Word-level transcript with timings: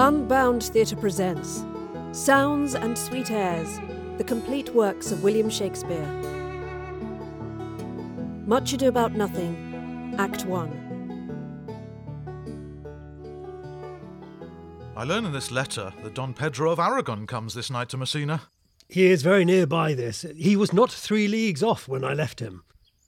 Unbound 0.00 0.62
Theatre 0.62 0.94
presents 0.94 1.64
Sounds 2.12 2.76
and 2.76 2.96
Sweet 2.96 3.32
Airs, 3.32 3.80
the 4.16 4.22
complete 4.22 4.72
works 4.72 5.10
of 5.10 5.24
William 5.24 5.50
Shakespeare. 5.50 6.06
Much 8.46 8.72
Ado 8.72 8.86
About 8.86 9.14
Nothing, 9.14 10.14
Act 10.16 10.44
1. 10.44 10.84
I 14.96 15.02
learn 15.02 15.24
in 15.24 15.32
this 15.32 15.50
letter 15.50 15.92
that 16.04 16.14
Don 16.14 16.32
Pedro 16.32 16.70
of 16.70 16.78
Aragon 16.78 17.26
comes 17.26 17.54
this 17.54 17.68
night 17.68 17.88
to 17.88 17.96
Messina. 17.96 18.42
He 18.88 19.06
is 19.06 19.22
very 19.22 19.44
near 19.44 19.66
by 19.66 19.94
this. 19.94 20.24
He 20.36 20.54
was 20.54 20.72
not 20.72 20.92
three 20.92 21.26
leagues 21.26 21.64
off 21.64 21.88
when 21.88 22.04
I 22.04 22.14
left 22.14 22.38
him. 22.38 22.62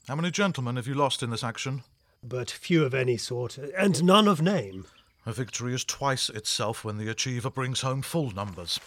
How 0.08 0.16
many 0.16 0.32
gentlemen 0.32 0.74
have 0.74 0.88
you 0.88 0.94
lost 0.94 1.22
in 1.22 1.30
this 1.30 1.44
action? 1.44 1.84
But 2.20 2.50
few 2.50 2.84
of 2.84 2.94
any 2.94 3.16
sort, 3.16 3.58
and 3.58 4.02
none 4.02 4.26
of 4.26 4.42
name. 4.42 4.86
A 5.26 5.32
victory 5.32 5.74
is 5.74 5.84
twice 5.84 6.30
itself 6.30 6.84
when 6.84 6.96
the 6.96 7.08
achiever 7.08 7.50
brings 7.50 7.82
home 7.82 8.00
full 8.00 8.30
numbers. 8.30 8.80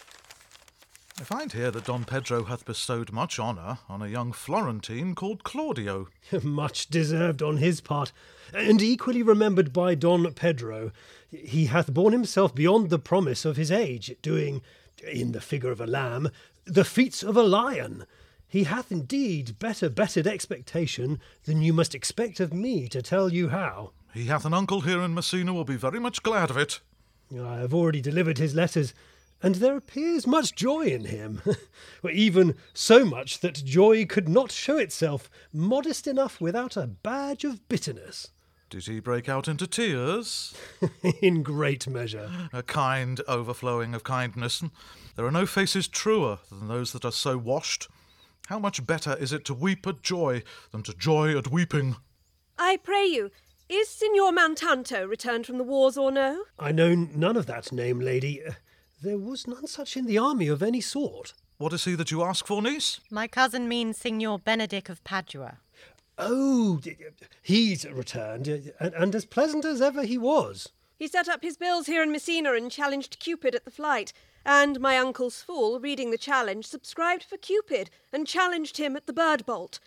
I 1.20 1.22
find 1.22 1.52
here 1.52 1.70
that 1.70 1.84
Don 1.84 2.04
Pedro 2.04 2.42
hath 2.42 2.64
bestowed 2.64 3.12
much 3.12 3.38
honour 3.38 3.78
on 3.88 4.02
a 4.02 4.08
young 4.08 4.32
Florentine 4.32 5.14
called 5.14 5.44
Claudio. 5.44 6.08
Much 6.42 6.88
deserved 6.88 7.40
on 7.40 7.58
his 7.58 7.80
part, 7.80 8.10
and 8.52 8.82
equally 8.82 9.22
remembered 9.22 9.72
by 9.72 9.94
Don 9.94 10.32
Pedro. 10.32 10.90
He 11.30 11.66
hath 11.66 11.94
borne 11.94 12.12
himself 12.12 12.52
beyond 12.52 12.90
the 12.90 12.98
promise 12.98 13.44
of 13.44 13.56
his 13.56 13.70
age, 13.70 14.16
doing, 14.22 14.60
in 15.08 15.30
the 15.30 15.40
figure 15.40 15.70
of 15.70 15.80
a 15.80 15.86
lamb, 15.86 16.30
the 16.64 16.84
feats 16.84 17.22
of 17.22 17.36
a 17.36 17.44
lion. 17.44 18.06
He 18.48 18.64
hath 18.64 18.90
indeed 18.90 19.60
better 19.60 19.88
bettered 19.88 20.26
expectation 20.26 21.20
than 21.44 21.62
you 21.62 21.72
must 21.72 21.94
expect 21.94 22.40
of 22.40 22.52
me 22.52 22.88
to 22.88 23.02
tell 23.02 23.32
you 23.32 23.50
how. 23.50 23.92
He 24.14 24.26
hath 24.26 24.44
an 24.44 24.54
uncle 24.54 24.82
here 24.82 25.02
in 25.02 25.12
Messina 25.12 25.52
will 25.52 25.64
be 25.64 25.76
very 25.76 25.98
much 25.98 26.22
glad 26.22 26.48
of 26.48 26.56
it. 26.56 26.78
I 27.36 27.56
have 27.56 27.74
already 27.74 28.00
delivered 28.00 28.38
his 28.38 28.54
letters, 28.54 28.94
and 29.42 29.56
there 29.56 29.76
appears 29.76 30.24
much 30.24 30.54
joy 30.54 30.82
in 30.82 31.06
him. 31.06 31.42
Even 32.10 32.54
so 32.72 33.04
much 33.04 33.40
that 33.40 33.64
joy 33.64 34.06
could 34.06 34.28
not 34.28 34.52
show 34.52 34.78
itself 34.78 35.28
modest 35.52 36.06
enough 36.06 36.40
without 36.40 36.76
a 36.76 36.86
badge 36.86 37.42
of 37.42 37.68
bitterness. 37.68 38.30
Did 38.70 38.84
he 38.86 39.00
break 39.00 39.28
out 39.28 39.48
into 39.48 39.66
tears? 39.66 40.54
in 41.20 41.42
great 41.42 41.88
measure. 41.88 42.30
A 42.52 42.62
kind 42.62 43.20
overflowing 43.26 43.94
of 43.94 44.04
kindness. 44.04 44.62
There 45.16 45.26
are 45.26 45.32
no 45.32 45.44
faces 45.44 45.88
truer 45.88 46.38
than 46.50 46.68
those 46.68 46.92
that 46.92 47.04
are 47.04 47.12
so 47.12 47.36
washed. 47.36 47.88
How 48.46 48.60
much 48.60 48.86
better 48.86 49.16
is 49.16 49.32
it 49.32 49.44
to 49.46 49.54
weep 49.54 49.88
at 49.88 50.02
joy 50.02 50.44
than 50.70 50.84
to 50.84 50.94
joy 50.94 51.36
at 51.36 51.50
weeping? 51.50 51.96
I 52.56 52.76
pray 52.76 53.06
you, 53.06 53.30
is 53.68 53.88
Signor 53.88 54.32
Mountanto 54.32 55.08
returned 55.08 55.46
from 55.46 55.58
the 55.58 55.64
wars 55.64 55.96
or 55.96 56.10
no? 56.10 56.44
I 56.58 56.72
know 56.72 56.94
none 56.94 57.36
of 57.36 57.46
that 57.46 57.72
name, 57.72 58.00
lady. 58.00 58.44
Uh, 58.44 58.52
There 59.02 59.18
was 59.18 59.46
none 59.46 59.66
such 59.66 59.96
in 59.96 60.06
the 60.06 60.18
army 60.18 60.48
of 60.48 60.62
any 60.62 60.80
sort. 60.80 61.34
What 61.58 61.72
is 61.72 61.84
he 61.84 61.94
that 61.94 62.10
you 62.10 62.22
ask 62.22 62.46
for, 62.46 62.62
niece? 62.62 63.00
My 63.10 63.28
cousin 63.28 63.68
means 63.68 63.98
Signor 63.98 64.38
Benedick 64.38 64.88
of 64.88 65.02
Padua. 65.04 65.58
Oh, 66.16 66.80
he's 67.42 67.84
returned, 67.88 68.48
uh, 68.48 68.58
and, 68.80 68.94
and 68.94 69.14
as 69.14 69.24
pleasant 69.24 69.64
as 69.64 69.82
ever 69.82 70.04
he 70.04 70.16
was. 70.18 70.68
He 70.96 71.08
set 71.08 71.28
up 71.28 71.42
his 71.42 71.56
bills 71.56 71.86
here 71.86 72.02
in 72.02 72.12
Messina 72.12 72.52
and 72.54 72.70
challenged 72.70 73.18
Cupid 73.18 73.54
at 73.54 73.64
the 73.64 73.70
flight. 73.70 74.12
And 74.46 74.78
my 74.78 74.98
uncle's 74.98 75.42
fool, 75.42 75.80
reading 75.80 76.10
the 76.10 76.18
challenge, 76.18 76.66
subscribed 76.66 77.24
for 77.24 77.36
Cupid 77.36 77.90
and 78.12 78.26
challenged 78.26 78.76
him 78.76 78.94
at 78.94 79.06
the 79.06 79.12
bird 79.12 79.44
bolt. 79.46 79.80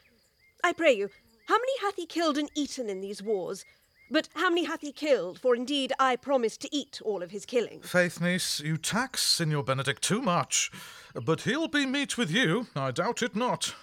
I 0.64 0.74
pray 0.74 0.94
you, 0.94 1.10
how 1.48 1.56
many 1.56 1.80
hath 1.82 1.96
he 1.96 2.06
killed 2.06 2.38
and 2.38 2.52
eaten 2.56 2.90
in 2.90 3.02
these 3.02 3.24
wars? 3.24 3.66
But 4.10 4.30
how 4.36 4.50
many 4.50 4.66
hath 4.66 4.82
he 4.82 4.92
killed? 4.92 5.40
For 5.40 5.56
indeed 5.56 5.92
I 6.00 6.16
promised 6.16 6.62
to 6.62 6.76
eat 6.76 7.02
all 7.04 7.22
of 7.22 7.32
his 7.32 7.46
killing. 7.46 7.82
Faith, 7.82 8.22
niece, 8.22 8.60
you 8.60 8.78
tax 8.78 9.22
Signor 9.22 9.64
Benedick 9.64 10.00
too 10.00 10.22
much. 10.22 10.72
But 11.14 11.42
he'll 11.42 11.68
be 11.68 11.86
meat 11.86 12.18
with 12.18 12.32
you, 12.32 12.68
I 12.76 12.92
doubt 12.92 13.22
it 13.22 13.36
not. 13.36 13.76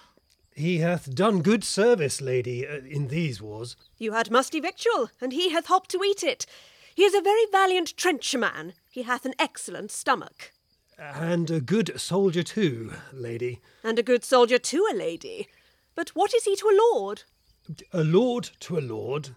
He 0.55 0.77
hath 0.77 1.13
done 1.13 1.41
good 1.41 1.63
service, 1.63 2.21
lady, 2.21 2.65
uh, 2.65 2.77
in 2.89 3.09
these 3.09 3.41
wars. 3.41 3.75
You 3.97 4.13
had 4.13 4.31
musty 4.31 4.59
victual, 4.59 5.09
and 5.19 5.33
he 5.33 5.49
hath 5.49 5.65
hopped 5.65 5.91
to 5.91 6.03
eat 6.03 6.23
it. 6.23 6.45
He 6.95 7.03
is 7.03 7.13
a 7.13 7.21
very 7.21 7.45
valiant 7.51 7.95
trencherman. 7.97 8.73
He 8.89 9.03
hath 9.03 9.25
an 9.25 9.33
excellent 9.37 9.91
stomach. 9.91 10.53
And 10.97 11.51
a 11.51 11.59
good 11.59 11.99
soldier 11.99 12.41
too, 12.41 12.93
lady. 13.11 13.59
And 13.83 13.99
a 13.99 14.03
good 14.03 14.23
soldier 14.23 14.57
too, 14.57 14.87
a 14.89 14.95
lady. 14.95 15.49
But 15.93 16.09
what 16.09 16.33
is 16.33 16.45
he 16.45 16.55
to 16.55 16.67
a 16.67 16.79
lord? 16.93 17.23
A 17.91 18.03
lord 18.03 18.51
to 18.61 18.77
a 18.77 18.79
lord, 18.79 19.29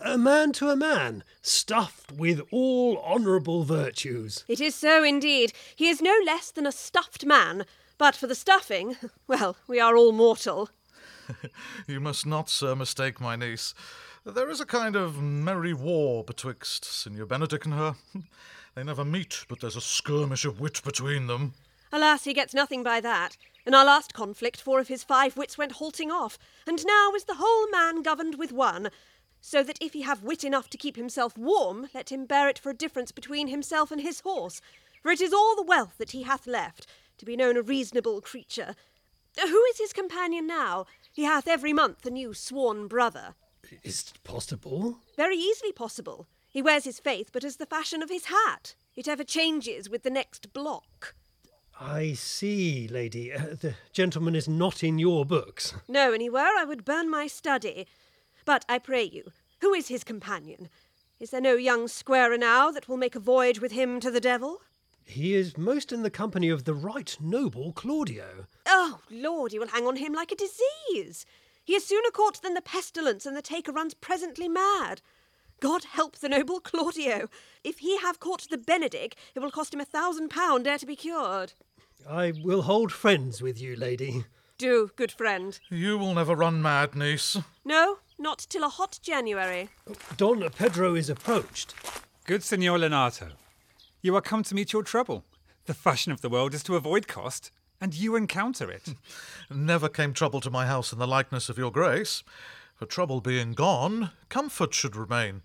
a 0.00 0.18
man 0.18 0.52
to 0.52 0.70
a 0.70 0.76
man, 0.76 1.22
stuffed 1.40 2.10
with 2.10 2.40
all 2.50 2.98
honourable 2.98 3.62
virtues. 3.62 4.44
It 4.48 4.60
is 4.60 4.74
so 4.74 5.04
indeed. 5.04 5.52
He 5.74 5.88
is 5.88 6.02
no 6.02 6.14
less 6.24 6.50
than 6.50 6.66
a 6.66 6.72
stuffed 6.72 7.24
man. 7.24 7.64
But 7.98 8.14
for 8.14 8.26
the 8.26 8.34
stuffing, 8.34 8.96
well, 9.26 9.56
we 9.66 9.80
are 9.80 9.96
all 9.96 10.12
mortal. 10.12 10.70
You 11.88 11.98
must 12.00 12.24
not, 12.24 12.48
sir, 12.48 12.76
mistake 12.76 13.20
my 13.20 13.34
niece. 13.34 13.74
There 14.24 14.48
is 14.48 14.60
a 14.60 14.66
kind 14.66 14.96
of 14.96 15.20
merry 15.20 15.74
war 15.74 16.22
betwixt 16.22 16.84
Signor 16.84 17.26
Benedick 17.26 17.64
and 17.64 17.74
her. 17.74 17.94
They 18.74 18.84
never 18.84 19.06
meet, 19.06 19.46
but 19.48 19.60
there's 19.60 19.76
a 19.76 19.80
skirmish 19.80 20.44
of 20.44 20.60
wit 20.60 20.82
between 20.84 21.28
them. 21.28 21.54
Alas, 21.96 22.24
he 22.24 22.34
gets 22.34 22.52
nothing 22.52 22.82
by 22.82 23.00
that. 23.00 23.38
In 23.64 23.74
our 23.74 23.84
last 23.84 24.12
conflict, 24.12 24.60
four 24.60 24.80
of 24.80 24.88
his 24.88 25.02
five 25.02 25.34
wits 25.34 25.56
went 25.56 25.72
halting 25.72 26.10
off, 26.10 26.38
and 26.66 26.84
now 26.84 27.12
is 27.16 27.24
the 27.24 27.36
whole 27.38 27.70
man 27.70 28.02
governed 28.02 28.34
with 28.34 28.52
one. 28.52 28.90
So 29.40 29.62
that 29.62 29.78
if 29.80 29.94
he 29.94 30.02
have 30.02 30.22
wit 30.22 30.44
enough 30.44 30.68
to 30.70 30.76
keep 30.76 30.96
himself 30.96 31.38
warm, 31.38 31.88
let 31.94 32.12
him 32.12 32.26
bear 32.26 32.50
it 32.50 32.58
for 32.58 32.68
a 32.68 32.76
difference 32.76 33.12
between 33.12 33.48
himself 33.48 33.90
and 33.90 34.02
his 34.02 34.20
horse. 34.20 34.60
For 35.02 35.10
it 35.10 35.22
is 35.22 35.32
all 35.32 35.56
the 35.56 35.62
wealth 35.62 35.96
that 35.96 36.10
he 36.10 36.24
hath 36.24 36.46
left, 36.46 36.86
to 37.16 37.24
be 37.24 37.34
known 37.34 37.56
a 37.56 37.62
reasonable 37.62 38.20
creature. 38.20 38.74
Who 39.40 39.64
is 39.70 39.78
his 39.78 39.94
companion 39.94 40.46
now? 40.46 40.84
He 41.10 41.24
hath 41.24 41.48
every 41.48 41.72
month 41.72 42.04
a 42.04 42.10
new 42.10 42.34
sworn 42.34 42.88
brother. 42.88 43.36
Is 43.82 44.12
it 44.14 44.22
possible? 44.22 44.98
Very 45.16 45.36
easily 45.36 45.72
possible. 45.72 46.26
He 46.50 46.60
wears 46.60 46.84
his 46.84 47.00
faith 47.00 47.30
but 47.32 47.42
as 47.42 47.56
the 47.56 47.64
fashion 47.64 48.02
of 48.02 48.10
his 48.10 48.26
hat. 48.26 48.74
It 48.96 49.08
ever 49.08 49.24
changes 49.24 49.88
with 49.88 50.02
the 50.02 50.10
next 50.10 50.52
block. 50.52 51.14
I 51.80 52.14
see, 52.14 52.88
lady. 52.88 53.32
Uh, 53.32 53.54
the 53.60 53.74
gentleman 53.92 54.34
is 54.34 54.48
not 54.48 54.82
in 54.82 54.98
your 54.98 55.24
books. 55.26 55.74
No, 55.88 56.12
and 56.12 56.22
he 56.22 56.30
were, 56.30 56.38
I 56.40 56.64
would 56.64 56.84
burn 56.84 57.10
my 57.10 57.26
study. 57.26 57.86
But 58.44 58.64
I 58.68 58.78
pray 58.78 59.02
you, 59.02 59.32
who 59.60 59.74
is 59.74 59.88
his 59.88 60.04
companion? 60.04 60.68
Is 61.20 61.30
there 61.30 61.40
no 61.40 61.54
young 61.54 61.88
squarer 61.88 62.38
now 62.38 62.70
that 62.70 62.88
will 62.88 62.96
make 62.96 63.14
a 63.14 63.20
voyage 63.20 63.60
with 63.60 63.72
him 63.72 64.00
to 64.00 64.10
the 64.10 64.20
devil? 64.20 64.60
He 65.04 65.34
is 65.34 65.56
most 65.56 65.92
in 65.92 66.02
the 66.02 66.10
company 66.10 66.48
of 66.48 66.64
the 66.64 66.74
right 66.74 67.16
noble 67.20 67.72
Claudio. 67.72 68.46
Oh, 68.66 69.00
Lord, 69.10 69.52
you 69.52 69.60
will 69.60 69.68
hang 69.68 69.86
on 69.86 69.96
him 69.96 70.12
like 70.12 70.32
a 70.32 70.36
disease. 70.36 71.24
He 71.64 71.74
is 71.74 71.86
sooner 71.86 72.10
caught 72.10 72.42
than 72.42 72.54
the 72.54 72.60
pestilence, 72.60 73.26
and 73.26 73.36
the 73.36 73.42
taker 73.42 73.72
runs 73.72 73.94
presently 73.94 74.48
mad. 74.48 75.02
God 75.60 75.84
help 75.84 76.16
the 76.18 76.28
noble 76.28 76.60
Claudio. 76.60 77.28
If 77.64 77.78
he 77.78 77.98
have 77.98 78.20
caught 78.20 78.46
the 78.50 78.58
Benedick, 78.58 79.14
it 79.34 79.40
will 79.40 79.50
cost 79.50 79.72
him 79.72 79.80
a 79.80 79.84
thousand 79.84 80.28
pound 80.28 80.66
ere 80.66 80.78
to 80.78 80.86
be 80.86 80.96
cured. 80.96 81.52
I 82.08 82.32
will 82.44 82.62
hold 82.62 82.92
friends 82.92 83.40
with 83.40 83.60
you, 83.60 83.74
lady. 83.74 84.24
Do, 84.58 84.90
good 84.96 85.12
friend. 85.12 85.58
You 85.70 85.98
will 85.98 86.14
never 86.14 86.34
run 86.34 86.62
mad, 86.62 86.94
niece. 86.94 87.36
No, 87.64 87.98
not 88.18 88.46
till 88.48 88.64
a 88.64 88.68
hot 88.68 88.98
January. 89.02 89.68
Don 90.16 90.48
Pedro 90.50 90.94
is 90.94 91.10
approached. 91.10 91.74
Good 92.24 92.42
Signor 92.42 92.78
Leonato, 92.78 93.32
you 94.02 94.14
are 94.16 94.20
come 94.22 94.42
to 94.44 94.54
meet 94.54 94.72
your 94.72 94.82
trouble. 94.82 95.24
The 95.66 95.74
fashion 95.74 96.12
of 96.12 96.20
the 96.20 96.28
world 96.28 96.54
is 96.54 96.62
to 96.64 96.76
avoid 96.76 97.08
cost, 97.08 97.50
and 97.80 97.92
you 97.92 98.14
encounter 98.14 98.70
it. 98.70 98.94
Never 99.50 99.88
came 99.88 100.12
trouble 100.12 100.40
to 100.42 100.50
my 100.50 100.66
house 100.66 100.92
in 100.92 100.98
the 100.98 101.06
likeness 101.06 101.48
of 101.48 101.58
your 101.58 101.70
grace. 101.70 102.22
For 102.76 102.86
trouble 102.86 103.20
being 103.20 103.52
gone, 103.52 104.10
comfort 104.28 104.74
should 104.74 104.96
remain. 104.96 105.42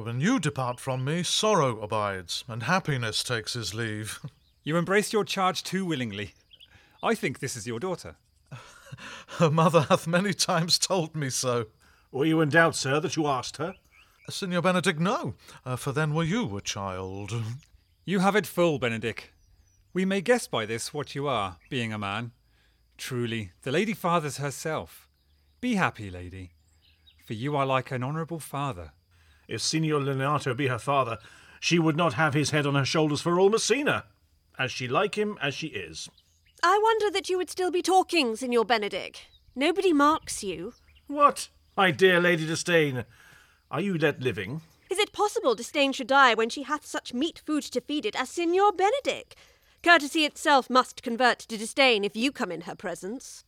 But 0.00 0.06
when 0.06 0.20
you 0.22 0.40
depart 0.40 0.80
from 0.80 1.04
me, 1.04 1.22
sorrow 1.22 1.78
abides, 1.82 2.42
and 2.48 2.62
happiness 2.62 3.22
takes 3.22 3.52
his 3.52 3.74
leave. 3.74 4.18
you 4.64 4.78
embrace 4.78 5.12
your 5.12 5.24
charge 5.24 5.62
too 5.62 5.84
willingly. 5.84 6.32
I 7.02 7.14
think 7.14 7.38
this 7.38 7.54
is 7.54 7.66
your 7.66 7.78
daughter. 7.78 8.16
Her 9.38 9.50
mother 9.50 9.82
hath 9.90 10.06
many 10.06 10.32
times 10.32 10.78
told 10.78 11.14
me 11.14 11.28
so. 11.28 11.66
Were 12.10 12.24
you 12.24 12.40
in 12.40 12.48
doubt, 12.48 12.76
sir, 12.76 12.98
that 12.98 13.14
you 13.14 13.26
asked 13.26 13.58
her? 13.58 13.74
Signor 14.30 14.62
Benedick, 14.62 14.98
no, 14.98 15.34
uh, 15.66 15.76
for 15.76 15.92
then 15.92 16.14
were 16.14 16.24
you 16.24 16.56
a 16.56 16.62
child. 16.62 17.34
You 18.06 18.20
have 18.20 18.36
it 18.36 18.46
full, 18.46 18.80
Benedick. 18.80 19.34
We 19.92 20.06
may 20.06 20.22
guess 20.22 20.46
by 20.46 20.64
this 20.64 20.94
what 20.94 21.14
you 21.14 21.28
are, 21.28 21.58
being 21.68 21.92
a 21.92 21.98
man. 21.98 22.32
Truly, 22.96 23.52
the 23.64 23.70
lady 23.70 23.92
fathers 23.92 24.38
herself. 24.38 25.10
Be 25.60 25.74
happy, 25.74 26.10
lady, 26.10 26.52
for 27.26 27.34
you 27.34 27.54
are 27.54 27.66
like 27.66 27.90
an 27.90 28.02
honourable 28.02 28.40
father. 28.40 28.92
If 29.50 29.60
Signor 29.60 29.98
Leonato 29.98 30.56
be 30.56 30.68
her 30.68 30.78
father, 30.78 31.18
she 31.58 31.80
would 31.80 31.96
not 31.96 32.14
have 32.14 32.34
his 32.34 32.50
head 32.50 32.66
on 32.66 32.76
her 32.76 32.84
shoulders 32.84 33.20
for 33.20 33.38
all 33.38 33.50
Messina. 33.50 34.04
As 34.56 34.70
she 34.70 34.86
like 34.86 35.16
him 35.16 35.36
as 35.42 35.54
she 35.54 35.66
is. 35.66 36.08
I 36.62 36.78
wonder 36.80 37.10
that 37.10 37.28
you 37.28 37.36
would 37.36 37.50
still 37.50 37.72
be 37.72 37.82
talking, 37.82 38.36
Signor 38.36 38.64
Benedick. 38.64 39.16
Nobody 39.56 39.92
marks 39.92 40.44
you. 40.44 40.74
What? 41.08 41.48
My 41.76 41.90
dear 41.90 42.20
Lady 42.20 42.46
Disdain, 42.46 43.04
are 43.72 43.80
you 43.80 43.96
yet 43.96 44.20
living? 44.20 44.60
Is 44.88 44.98
it 44.98 45.12
possible 45.12 45.56
disdain 45.56 45.92
should 45.92 46.06
die 46.06 46.34
when 46.34 46.48
she 46.48 46.62
hath 46.62 46.86
such 46.86 47.12
meat 47.12 47.42
food 47.44 47.64
to 47.64 47.80
feed 47.80 48.06
it 48.06 48.14
as 48.14 48.28
Signor 48.28 48.70
Benedick? 48.72 49.32
Courtesy 49.82 50.24
itself 50.24 50.70
must 50.70 51.02
convert 51.02 51.40
to 51.40 51.58
disdain 51.58 52.04
if 52.04 52.14
you 52.14 52.30
come 52.30 52.52
in 52.52 52.62
her 52.62 52.76
presence. 52.76 53.44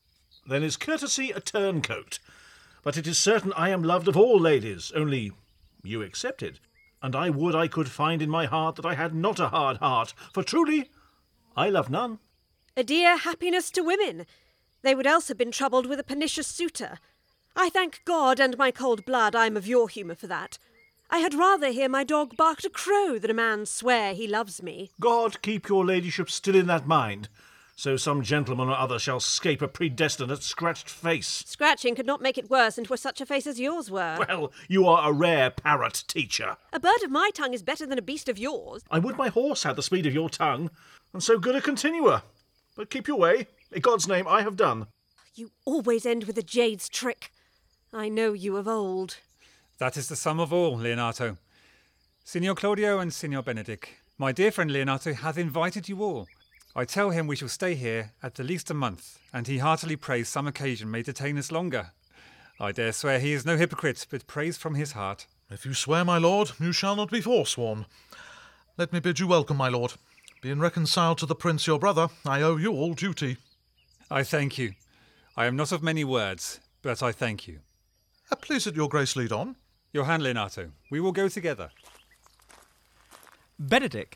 Then 0.47 0.65
is 0.65 0.77
courtesy 0.77 1.31
a 1.31 1.41
turncoat. 1.41 2.19
But 2.83 2.97
it 2.97 3.07
is 3.07 3.19
certain 3.19 3.53
I 3.53 3.69
am 3.69 3.85
loved 3.85 4.09
of 4.09 4.17
all 4.17 4.41
ladies, 4.41 4.91
only 4.97 5.31
you 5.83 6.03
accepted, 6.03 6.61
And 7.03 7.17
I 7.17 7.31
would 7.31 7.55
I 7.55 7.67
could 7.67 7.89
find 7.91 8.23
in 8.23 8.31
my 8.31 8.47
heart 8.47 8.77
that 8.77 8.87
I 8.87 8.95
had 8.95 9.15
not 9.15 9.41
a 9.41 9.49
hard 9.49 9.79
heart, 9.79 10.15
for 10.33 10.43
truly 10.43 10.91
I 11.57 11.69
love 11.69 11.91
none. 11.91 12.21
A 12.77 12.85
dear 12.85 13.17
happiness 13.17 13.71
to 13.73 13.83
women. 13.83 14.25
They 14.83 14.95
would 14.95 15.07
else 15.07 15.29
have 15.29 15.37
been 15.37 15.53
troubled 15.53 15.87
with 15.87 15.99
a 15.99 16.05
pernicious 16.05 16.47
suitor. 16.47 16.99
I 17.57 17.69
thank 17.69 18.03
God 18.05 18.41
and 18.41 18.57
my 18.57 18.71
cold 18.71 19.05
blood 19.05 19.35
I 19.35 19.47
am 19.47 19.57
of 19.57 19.67
your 19.67 19.89
humour 19.89 20.15
for 20.15 20.27
that. 20.29 20.59
I 21.11 21.19
had 21.19 21.35
rather 21.35 21.71
hear 21.71 21.89
my 21.89 22.05
dog 22.05 22.37
bark 22.37 22.65
a 22.65 22.71
crow 22.71 23.19
than 23.19 23.31
a 23.31 23.35
man 23.35 23.67
swear 23.67 24.15
he 24.15 24.27
loves 24.27 24.63
me. 24.63 24.93
God 24.99 25.43
keep 25.43 25.69
your 25.69 25.85
ladyship 25.85 26.31
still 26.31 26.55
in 26.55 26.69
that 26.69 26.87
mind, 26.87 27.29
so 27.83 27.97
some 27.97 28.23
gentleman 28.23 28.69
or 28.69 28.77
other 28.77 28.97
shall 28.97 29.19
scape 29.19 29.61
a 29.61 29.67
predestinate 29.67 30.45
scratched 30.45 30.89
face. 30.89 31.43
Scratching 31.49 31.97
could 31.97 32.07
not 32.07 32.23
make 32.23 32.39
it 32.39 32.49
worse, 32.49 32.79
and 32.79 32.87
'twere 32.87 32.97
such 32.97 33.21
a 33.21 33.27
face 33.27 33.45
as 33.45 33.59
yours 33.59 33.91
were. 33.91 34.25
Well, 34.29 34.53
you 34.69 34.87
are 34.87 35.11
a 35.11 35.13
rare 35.13 35.51
parrot 35.51 36.05
teacher. 36.07 36.57
A 36.73 36.79
bird 36.79 37.03
of 37.03 37.11
my 37.11 37.31
tongue 37.35 37.55
is 37.55 37.65
better 37.65 37.85
than 37.85 37.99
a 37.99 38.03
beast 38.03 38.29
of 38.29 38.39
yours. 38.39 38.85
I 38.89 39.01
would 39.01 39.17
my 39.17 39.31
horse 39.31 39.65
had 39.65 39.75
the 39.75 39.83
speed 39.83 40.07
of 40.07 40.15
your 40.15 40.31
tongue, 40.31 40.71
and 41.13 41.25
so 41.25 41.41
good 41.41 41.57
a 41.57 41.61
continuer. 41.61 42.23
But 42.77 42.89
keep 42.89 43.09
your 43.09 43.19
way. 43.19 43.49
In 43.73 43.81
God's 43.81 44.07
name, 44.07 44.29
I 44.29 44.43
have 44.43 44.55
done. 44.55 44.87
You 45.35 45.51
always 45.65 46.07
end 46.07 46.23
with 46.23 46.39
a 46.39 46.43
jade's 46.45 46.89
trick. 46.89 47.33
I 47.93 48.09
know 48.09 48.33
you 48.33 48.57
of 48.59 48.69
old. 48.69 49.17
That 49.79 49.97
is 49.97 50.09
the 50.09 50.15
sum 50.15 50.39
of 50.39 50.53
all, 50.53 50.79
Leonato. 50.79 51.37
Signor 52.23 52.55
Claudio 52.55 53.01
and 53.01 53.13
Signor 53.13 53.43
Benedick, 53.43 53.87
my 54.19 54.31
dear 54.31 54.53
friend 54.53 54.71
Leonato 54.71 55.17
hath 55.17 55.37
invited 55.37 55.89
you 55.89 56.01
all. 56.01 56.29
I 56.75 56.87
tell 56.87 57.11
him 57.11 57.27
we 57.27 57.37
shall 57.37 57.49
stay 57.49 57.75
here 57.75 58.13
at 58.23 58.37
the 58.37 58.45
least 58.45 58.71
a 58.71 58.75
month, 58.75 59.19
and 59.33 59.47
he 59.47 59.59
heartily 59.59 59.97
prays 59.97 60.29
some 60.29 60.47
occasion 60.47 60.91
may 60.91 61.03
detain 61.03 61.37
us 61.37 61.53
longer. 61.53 61.91
I 62.59 62.73
dare 62.73 62.93
swear 62.93 63.19
he 63.19 63.35
is 63.35 63.45
no 63.45 63.59
hypocrite, 63.59 64.07
but 64.11 64.27
prays 64.27 64.57
from 64.57 64.75
his 64.75 64.93
heart. 64.93 65.27
If 65.51 65.67
you 65.67 65.75
swear, 65.75 66.03
my 66.05 66.17
lord, 66.17 66.53
you 66.59 66.73
shall 66.73 66.97
not 66.97 67.11
be 67.11 67.21
forsworn. 67.21 67.85
Let 68.79 68.91
me 68.91 69.01
bid 69.01 69.21
you 69.21 69.27
welcome, 69.27 69.59
my 69.59 69.69
lord. 69.69 69.93
Being 70.41 70.61
reconciled 70.61 71.19
to 71.19 71.27
the 71.27 71.35
prince 71.35 71.67
your 71.67 71.79
brother, 71.79 72.09
I 72.25 72.41
owe 72.41 72.57
you 72.57 72.73
all 72.73 72.95
duty. 72.95 73.37
I 74.11 74.23
thank 74.23 74.57
you. 74.57 74.73
I 75.37 75.45
am 75.45 75.57
not 75.57 75.73
of 75.73 75.83
many 75.83 76.05
words, 76.05 76.59
but 76.81 77.03
I 77.03 77.13
thank 77.13 77.47
you. 77.47 77.61
Uh, 78.31 78.37
please 78.37 78.65
let 78.65 78.77
your 78.77 78.89
grace 78.89 79.15
lead 79.15 79.31
on. 79.31 79.57
Your 79.93 80.05
hand, 80.05 80.23
Leonato. 80.23 80.71
We 80.91 81.01
will 81.01 81.13
go 81.13 81.29
together. 81.29 81.71
Benedick, 83.61 84.15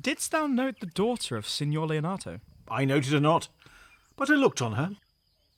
didst 0.00 0.32
thou 0.32 0.46
note 0.46 0.80
the 0.80 0.86
daughter 0.86 1.36
of 1.36 1.48
Signor 1.48 1.86
Leonato? 1.86 2.40
I 2.68 2.84
noted 2.84 3.12
her 3.12 3.20
not, 3.20 3.48
but 4.16 4.30
I 4.30 4.34
looked 4.34 4.62
on 4.62 4.72
her. 4.72 4.96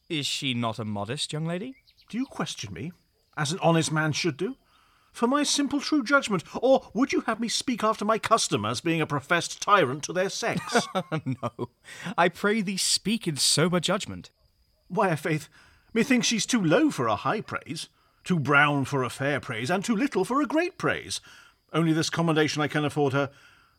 Is 0.08 0.26
she 0.26 0.54
not 0.54 0.78
a 0.78 0.84
modest 0.84 1.32
young 1.32 1.46
lady? 1.46 1.76
Do 2.08 2.18
you 2.18 2.26
question 2.26 2.72
me, 2.72 2.92
as 3.36 3.52
an 3.52 3.58
honest 3.62 3.90
man 3.92 4.12
should 4.12 4.36
do? 4.36 4.56
For 5.12 5.28
my 5.28 5.44
simple 5.44 5.80
true 5.80 6.02
judgment, 6.02 6.42
or 6.60 6.88
would 6.92 7.12
you 7.12 7.20
have 7.22 7.38
me 7.38 7.48
speak 7.48 7.84
after 7.84 8.04
my 8.04 8.18
custom 8.18 8.64
as 8.64 8.80
being 8.80 9.00
a 9.00 9.06
professed 9.06 9.62
tyrant 9.62 10.02
to 10.04 10.12
their 10.12 10.28
sex? 10.28 10.88
no, 11.24 11.68
I 12.18 12.28
pray 12.28 12.60
thee 12.60 12.76
speak 12.76 13.28
in 13.28 13.36
sober 13.36 13.78
judgment. 13.78 14.30
Why, 14.88 15.08
a 15.08 15.16
faith, 15.16 15.48
methinks 15.92 16.26
she's 16.26 16.46
too 16.46 16.62
low 16.62 16.90
for 16.90 17.06
a 17.06 17.14
high 17.14 17.40
praise, 17.40 17.88
too 18.24 18.40
brown 18.40 18.84
for 18.86 19.04
a 19.04 19.10
fair 19.10 19.38
praise, 19.38 19.70
and 19.70 19.84
too 19.84 19.94
little 19.94 20.24
for 20.24 20.42
a 20.42 20.46
great 20.46 20.78
praise. 20.78 21.20
Only 21.72 21.92
this 21.92 22.10
commendation 22.10 22.60
I 22.60 22.68
can 22.68 22.84
afford 22.84 23.12
her, 23.12 23.30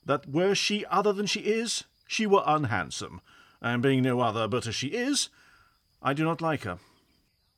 that 0.05 0.29
were 0.29 0.55
she 0.55 0.85
other 0.85 1.13
than 1.13 1.25
she 1.25 1.41
is, 1.41 1.83
she 2.07 2.25
were 2.25 2.43
unhandsome, 2.45 3.21
and 3.61 3.81
being 3.81 4.03
no 4.03 4.19
other 4.19 4.47
but 4.47 4.67
as 4.67 4.75
she 4.75 4.87
is, 4.87 5.29
I 6.01 6.13
do 6.13 6.23
not 6.23 6.41
like 6.41 6.63
her. 6.63 6.79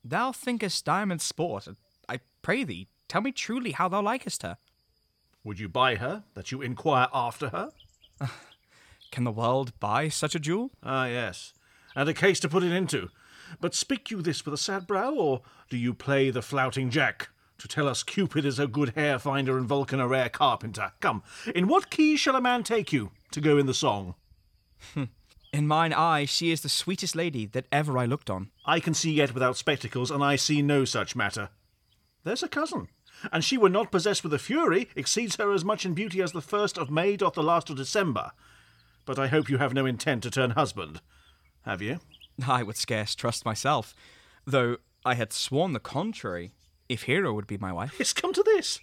Thou 0.04 0.32
thinkest 0.32 0.86
diamond 0.86 1.22
sport. 1.22 1.68
I 2.08 2.20
pray 2.42 2.64
thee, 2.64 2.88
tell 3.08 3.22
me 3.22 3.32
truly 3.32 3.72
how 3.72 3.90
thou 3.90 4.02
likest 4.02 4.44
her. 4.44 4.58
Would 5.44 5.60
you 5.60 5.70
buy 5.70 5.96
her, 5.96 6.24
that 6.34 6.52
you 6.52 6.62
inquire 6.62 7.08
after 7.14 7.50
her? 7.50 7.72
Can 9.12 9.24
the 9.24 9.32
world 9.32 9.78
buy 9.80 10.10
such 10.10 10.36
a 10.36 10.40
jewel? 10.40 10.72
Ah, 10.84 11.06
yes, 11.06 11.54
and 11.96 12.08
a 12.08 12.14
case 12.14 12.40
to 12.42 12.50
put 12.50 12.64
it 12.64 12.72
into. 12.72 13.10
But 13.62 13.76
speak 13.76 14.12
you 14.12 14.22
this 14.22 14.44
with 14.46 14.54
a 14.54 14.58
sad 14.58 14.88
brow, 14.88 15.14
or 15.14 15.42
do 15.70 15.78
you 15.78 15.94
play 15.94 16.30
the 16.30 16.42
flouting 16.42 16.90
jack? 16.90 17.30
To 17.60 17.68
tell 17.68 17.88
us 17.88 18.04
Cupid 18.04 18.46
is 18.46 18.60
a 18.60 18.68
good 18.68 18.94
hare 18.96 19.18
finder 19.18 19.58
and 19.58 19.68
Vulcan 19.68 20.00
a 20.00 20.08
rare 20.08 20.30
carpenter. 20.30 20.92
Come, 21.00 21.24
in 21.56 21.68
what 21.68 21.90
key 21.90 22.16
shall 22.16 22.36
a 22.36 22.42
man 22.42 22.64
take 22.64 22.94
you 22.94 23.12
to 23.32 23.42
go 23.42 23.58
in 23.58 23.66
the 23.66 23.74
song? 23.74 24.16
Hmm. 24.94 25.06
In 25.52 25.68
mine 25.68 25.94
eye, 25.94 26.26
she 26.26 26.52
is 26.52 26.62
the 26.62 26.70
sweetest 26.70 27.16
lady 27.16 27.46
that 27.48 27.66
ever 27.72 27.98
I 27.98 28.06
looked 28.06 28.30
on. 28.30 28.52
I 28.66 28.80
can 28.80 28.94
see 28.94 29.12
yet 29.12 29.34
without 29.34 29.58
spectacles, 29.58 30.12
and 30.12 30.24
I 30.24 30.36
see 30.36 30.62
no 30.62 30.86
such 30.86 31.16
matter. 31.16 31.50
There's 32.24 32.44
a 32.44 32.48
cousin, 32.48 32.90
and 33.32 33.44
she 33.44 33.58
were 33.58 33.70
not 33.70 33.92
possessed 33.92 34.24
with 34.24 34.34
a 34.34 34.40
fury, 34.40 34.90
exceeds 34.96 35.38
her 35.38 35.52
as 35.52 35.66
much 35.66 35.86
in 35.86 35.94
beauty 35.94 36.22
as 36.22 36.34
the 36.34 36.42
first 36.42 36.78
of 36.78 36.92
May 36.92 37.16
doth 37.16 37.34
the 37.34 37.42
last 37.42 37.70
of 37.70 37.78
December. 37.78 38.32
But 39.06 39.18
I 39.18 39.28
hope 39.28 39.50
you 39.50 39.58
have 39.58 39.74
no 39.74 39.86
intent 39.86 40.24
to 40.24 40.32
turn 40.32 40.52
husband. 40.52 41.02
Have 41.64 41.82
you? 41.82 42.00
I 42.48 42.62
would 42.62 42.78
scarce 42.78 43.16
trust 43.16 43.46
myself, 43.46 43.96
though 44.46 44.78
I 45.06 45.16
had 45.16 45.34
sworn 45.34 45.74
the 45.74 45.80
contrary, 45.80 46.52
if 46.90 47.04
Hero 47.04 47.34
would 47.34 47.48
be 47.48 47.58
my 47.58 47.72
wife. 47.72 48.00
It's 48.00 48.14
come 48.14 48.34
to 48.34 48.44
this. 48.44 48.80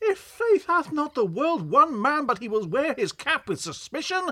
If 0.00 0.18
faith 0.18 0.66
hath 0.66 0.92
not 0.92 1.14
the 1.14 1.24
world 1.24 1.70
one 1.70 2.00
man, 2.00 2.26
but 2.26 2.38
he 2.38 2.48
will 2.48 2.66
wear 2.66 2.94
his 2.94 3.12
cap 3.12 3.48
with 3.48 3.60
suspicion, 3.60 4.30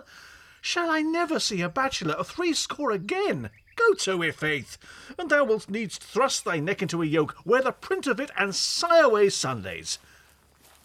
shall 0.60 0.90
I 0.90 1.02
never 1.02 1.40
see 1.40 1.60
a 1.60 1.68
bachelor 1.68 2.14
of 2.14 2.28
threescore 2.28 2.92
again? 2.92 3.50
Go 3.74 3.94
to, 3.94 4.22
if 4.22 4.36
faith, 4.36 4.78
and 5.18 5.28
thou 5.28 5.44
wilt 5.44 5.68
needs 5.68 5.98
thrust 5.98 6.44
thy 6.44 6.60
neck 6.60 6.82
into 6.82 7.02
a 7.02 7.06
yoke, 7.06 7.36
wear 7.44 7.62
the 7.62 7.72
print 7.72 8.06
of 8.06 8.20
it, 8.20 8.30
and 8.38 8.54
sigh 8.54 9.00
away 9.00 9.28
Sundays. 9.28 9.98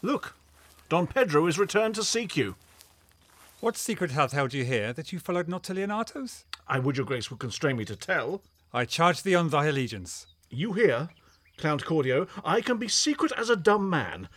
Look, 0.02 0.36
Don 0.90 1.08
Pedro 1.08 1.48
is 1.48 1.60
returned 1.60 1.96
to 1.96 2.04
seek 2.04 2.36
you. 2.36 2.56
What 3.62 3.78
secret 3.78 4.12
hath 4.12 4.32
held 4.32 4.54
you 4.54 4.66
here 4.66 4.92
that 4.92 5.14
you 5.14 5.20
followed 5.20 5.48
not 5.48 5.64
to 5.66 5.74
Leonato's? 5.74 6.44
I 6.68 6.80
would 6.80 6.98
your 6.98 7.06
grace 7.06 7.30
would 7.30 7.40
constrain 7.40 7.78
me 7.78 7.86
to 7.86 7.96
tell. 7.96 8.42
I 8.74 8.86
charge 8.86 9.22
thee 9.22 9.36
on 9.36 9.50
thy 9.50 9.68
allegiance. 9.68 10.26
You 10.50 10.74
hear, 10.74 11.10
Count 11.62 11.86
Claudio, 11.86 12.28
I 12.44 12.62
can 12.62 12.78
be 12.78 12.88
secret 12.88 13.32
as 13.38 13.50
a 13.50 13.56
dumb 13.56 13.90
man. 13.90 14.28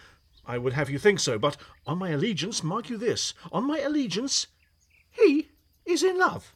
I 0.46 0.58
would 0.58 0.75
have 0.75 0.90
you 0.90 0.98
think 0.98 1.20
so, 1.20 1.38
but 1.38 1.56
on 1.87 1.98
my 1.98 2.10
allegiance, 2.10 2.62
mark 2.62 2.90
you 2.90 2.98
this, 2.98 3.32
on 3.50 3.64
my 3.64 3.78
allegiance, 3.80 4.46
he 5.10 5.48
is 5.87 6.02
in 6.02 6.18
love. 6.18 6.54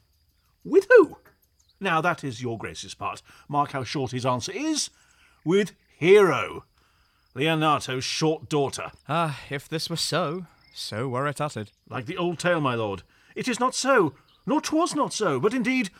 With 0.64 0.86
who? 0.90 1.16
Now 1.80 2.00
that 2.02 2.22
is 2.22 2.42
your 2.42 2.58
grace's 2.58 2.94
part. 2.94 3.22
Mark 3.48 3.72
how 3.72 3.82
short 3.84 4.10
his 4.10 4.26
answer 4.26 4.52
is. 4.52 4.90
With 5.44 5.72
Hero, 5.96 6.64
Leonato's 7.34 8.04
short 8.04 8.48
daughter. 8.48 8.92
Ah, 9.08 9.40
if 9.48 9.68
this 9.68 9.88
were 9.88 9.96
so, 9.96 10.46
so 10.74 11.08
were 11.08 11.26
it 11.26 11.40
uttered. 11.40 11.70
Like 11.88 12.06
the 12.06 12.16
old 12.16 12.38
tale, 12.38 12.60
my 12.60 12.74
lord. 12.74 13.02
It 13.34 13.48
is 13.48 13.58
not 13.58 13.74
so, 13.74 14.14
nor 14.46 14.60
'twas 14.60 14.94
not 14.94 15.12
so, 15.12 15.40
but 15.40 15.54
indeed, 15.54 15.90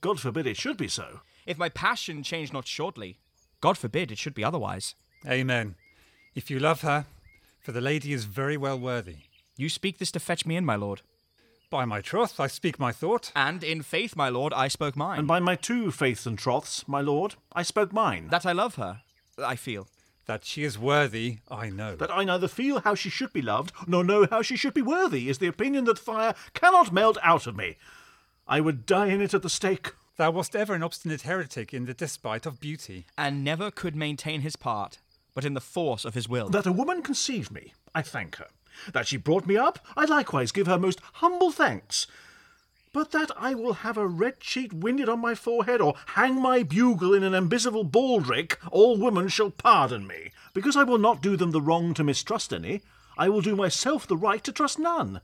God 0.00 0.20
forbid 0.20 0.46
it 0.46 0.56
should 0.56 0.76
be 0.76 0.88
so. 0.88 1.20
If 1.46 1.58
my 1.58 1.68
passion 1.68 2.22
change 2.22 2.52
not 2.52 2.66
shortly, 2.66 3.18
God 3.60 3.78
forbid 3.78 4.10
it 4.10 4.18
should 4.18 4.34
be 4.34 4.44
otherwise. 4.44 4.94
Amen. 5.26 5.74
If 6.34 6.50
you 6.50 6.58
love 6.58 6.82
her, 6.82 7.06
for 7.60 7.72
the 7.72 7.80
lady 7.80 8.12
is 8.12 8.24
very 8.24 8.56
well 8.56 8.78
worthy. 8.78 9.16
You 9.56 9.68
speak 9.68 9.98
this 9.98 10.12
to 10.12 10.20
fetch 10.20 10.46
me 10.46 10.56
in, 10.56 10.64
my 10.64 10.76
lord. 10.76 11.00
By 11.70 11.84
my 11.84 12.00
troth, 12.00 12.38
I 12.38 12.46
speak 12.46 12.78
my 12.78 12.92
thought. 12.92 13.32
And 13.34 13.64
in 13.64 13.82
faith, 13.82 14.14
my 14.14 14.28
lord, 14.28 14.52
I 14.52 14.68
spoke 14.68 14.96
mine. 14.96 15.18
And 15.18 15.26
by 15.26 15.40
my 15.40 15.56
two 15.56 15.90
faiths 15.90 16.26
and 16.26 16.38
troths, 16.38 16.86
my 16.86 17.00
lord, 17.00 17.34
I 17.52 17.62
spoke 17.62 17.92
mine. 17.92 18.28
that 18.28 18.46
I 18.46 18.52
love 18.52 18.76
her, 18.76 19.00
I 19.38 19.56
feel. 19.56 19.88
That 20.26 20.44
she 20.44 20.62
is 20.62 20.78
worthy, 20.78 21.38
I 21.50 21.70
know. 21.70 21.96
That 21.96 22.14
I 22.14 22.24
neither 22.24 22.48
feel 22.48 22.80
how 22.80 22.94
she 22.94 23.10
should 23.10 23.32
be 23.32 23.42
loved, 23.42 23.72
nor 23.86 24.04
know 24.04 24.26
how 24.30 24.42
she 24.42 24.56
should 24.56 24.74
be 24.74 24.82
worthy, 24.82 25.28
is 25.28 25.38
the 25.38 25.46
opinion 25.46 25.84
that 25.84 25.98
fire 25.98 26.34
cannot 26.54 26.92
melt 26.92 27.18
out 27.22 27.46
of 27.46 27.56
me. 27.56 27.76
I 28.46 28.60
would 28.60 28.86
die 28.86 29.06
in 29.06 29.20
it 29.20 29.34
at 29.34 29.42
the 29.42 29.50
stake. 29.50 29.92
Thou 30.16 30.30
wast 30.30 30.56
ever 30.56 30.72
an 30.72 30.82
obstinate 30.82 31.22
heretic 31.22 31.74
in 31.74 31.84
the 31.84 31.92
despite 31.92 32.46
of 32.46 32.58
beauty. 32.58 33.04
And 33.18 33.44
never 33.44 33.70
could 33.70 33.94
maintain 33.94 34.40
his 34.40 34.56
part, 34.56 34.98
but 35.34 35.44
in 35.44 35.52
the 35.52 35.60
force 35.60 36.06
of 36.06 36.14
his 36.14 36.26
will. 36.26 36.48
That 36.48 36.66
a 36.66 36.72
woman 36.72 37.02
conceived 37.02 37.50
me, 37.50 37.74
I 37.94 38.00
thank 38.00 38.36
her. 38.36 38.46
That 38.94 39.06
she 39.06 39.18
brought 39.18 39.46
me 39.46 39.58
up, 39.58 39.78
I 39.94 40.06
likewise 40.06 40.52
give 40.52 40.66
her 40.66 40.78
most 40.78 41.00
humble 41.14 41.50
thanks. 41.50 42.06
But 42.94 43.12
that 43.12 43.30
I 43.36 43.54
will 43.54 43.74
have 43.74 43.98
a 43.98 44.06
red 44.06 44.40
cheek 44.40 44.70
winded 44.74 45.10
on 45.10 45.20
my 45.20 45.34
forehead, 45.34 45.82
or 45.82 45.94
hang 46.06 46.40
my 46.40 46.62
bugle 46.62 47.12
in 47.12 47.22
an 47.22 47.34
invisible 47.34 47.84
baldric, 47.84 48.56
all 48.70 48.96
women 48.96 49.28
shall 49.28 49.50
pardon 49.50 50.06
me. 50.06 50.32
Because 50.54 50.76
I 50.76 50.84
will 50.84 50.96
not 50.96 51.20
do 51.20 51.36
them 51.36 51.50
the 51.50 51.60
wrong 51.60 51.92
to 51.92 52.02
mistrust 52.02 52.54
any, 52.54 52.80
I 53.18 53.28
will 53.28 53.42
do 53.42 53.54
myself 53.54 54.06
the 54.06 54.16
right 54.16 54.42
to 54.44 54.52
trust 54.52 54.78
none. 54.78 55.20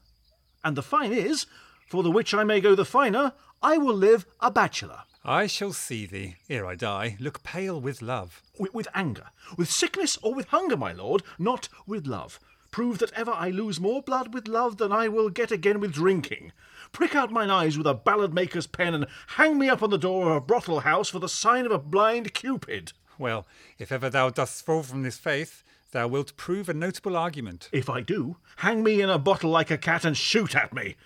And 0.62 0.76
the 0.76 0.82
fine 0.82 1.14
is, 1.14 1.46
for 1.88 2.02
the 2.02 2.10
which 2.10 2.34
I 2.34 2.44
may 2.44 2.60
go 2.60 2.74
the 2.74 2.84
finer, 2.84 3.32
I 3.62 3.78
will 3.78 3.94
live 3.94 4.26
a 4.40 4.50
bachelor. 4.50 5.02
I 5.24 5.46
shall 5.46 5.72
see 5.72 6.04
thee, 6.04 6.36
ere 6.50 6.66
I 6.66 6.74
die, 6.74 7.16
look 7.20 7.44
pale 7.44 7.80
with 7.80 8.02
love. 8.02 8.42
With, 8.58 8.74
with 8.74 8.88
anger, 8.92 9.26
with 9.56 9.70
sickness, 9.70 10.18
or 10.22 10.34
with 10.34 10.48
hunger, 10.48 10.76
my 10.76 10.92
lord, 10.92 11.22
not 11.38 11.68
with 11.86 12.06
love. 12.06 12.40
Prove 12.72 12.98
that 12.98 13.12
ever 13.12 13.30
I 13.30 13.50
lose 13.50 13.78
more 13.78 14.02
blood 14.02 14.34
with 14.34 14.48
love 14.48 14.78
than 14.78 14.90
I 14.90 15.06
will 15.06 15.28
get 15.28 15.52
again 15.52 15.78
with 15.78 15.92
drinking. 15.92 16.52
Prick 16.90 17.14
out 17.14 17.30
mine 17.30 17.50
eyes 17.50 17.78
with 17.78 17.86
a 17.86 17.94
ballad 17.94 18.34
maker's 18.34 18.66
pen, 18.66 18.94
and 18.94 19.06
hang 19.36 19.58
me 19.58 19.68
up 19.68 19.82
on 19.82 19.90
the 19.90 19.98
door 19.98 20.30
of 20.30 20.36
a 20.36 20.40
brothel 20.40 20.80
house 20.80 21.10
for 21.10 21.18
the 21.18 21.28
sign 21.28 21.66
of 21.66 21.72
a 21.72 21.78
blind 21.78 22.34
Cupid. 22.34 22.92
Well, 23.18 23.46
if 23.78 23.92
ever 23.92 24.10
thou 24.10 24.30
dost 24.30 24.64
fall 24.64 24.82
from 24.82 25.02
this 25.02 25.18
faith, 25.18 25.62
thou 25.92 26.08
wilt 26.08 26.36
prove 26.36 26.68
a 26.68 26.74
notable 26.74 27.16
argument. 27.16 27.68
If 27.70 27.88
I 27.88 28.00
do, 28.00 28.38
hang 28.56 28.82
me 28.82 29.00
in 29.00 29.10
a 29.10 29.18
bottle 29.18 29.50
like 29.50 29.70
a 29.70 29.78
cat 29.78 30.04
and 30.04 30.16
shoot 30.16 30.56
at 30.56 30.72
me. 30.72 30.96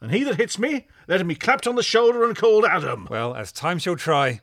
And 0.00 0.12
he 0.12 0.24
that 0.24 0.36
hits 0.36 0.58
me, 0.58 0.86
let 1.08 1.20
him 1.20 1.28
be 1.28 1.34
clapped 1.34 1.66
on 1.66 1.74
the 1.74 1.82
shoulder 1.82 2.24
and 2.24 2.36
called 2.36 2.64
Adam. 2.64 3.06
Well, 3.10 3.34
as 3.34 3.52
time 3.52 3.78
shall 3.78 3.96
try. 3.96 4.40